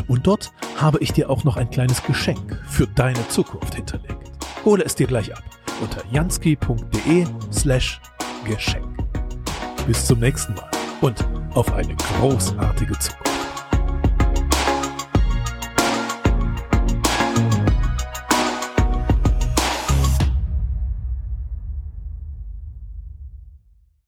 Und 0.08 0.26
dort 0.26 0.52
habe 0.76 0.98
ich 0.98 1.12
dir 1.12 1.30
auch 1.30 1.44
noch 1.44 1.56
ein 1.56 1.70
kleines 1.70 2.02
Geschenk 2.02 2.58
für 2.68 2.86
deine 2.86 3.26
Zukunft 3.28 3.74
hinterlegt. 3.74 4.30
Hole 4.64 4.84
es 4.84 4.94
dir 4.94 5.06
gleich 5.06 5.34
ab 5.34 5.42
unter 5.80 6.02
jansky.de 6.10 7.26
slash 7.52 8.00
Geschenk. 8.44 8.86
Bis 9.86 10.06
zum 10.06 10.20
nächsten 10.20 10.54
Mal 10.54 10.70
und 11.00 11.24
auf 11.54 11.72
eine 11.72 11.96
großartige 12.18 12.98
Zukunft. 12.98 13.29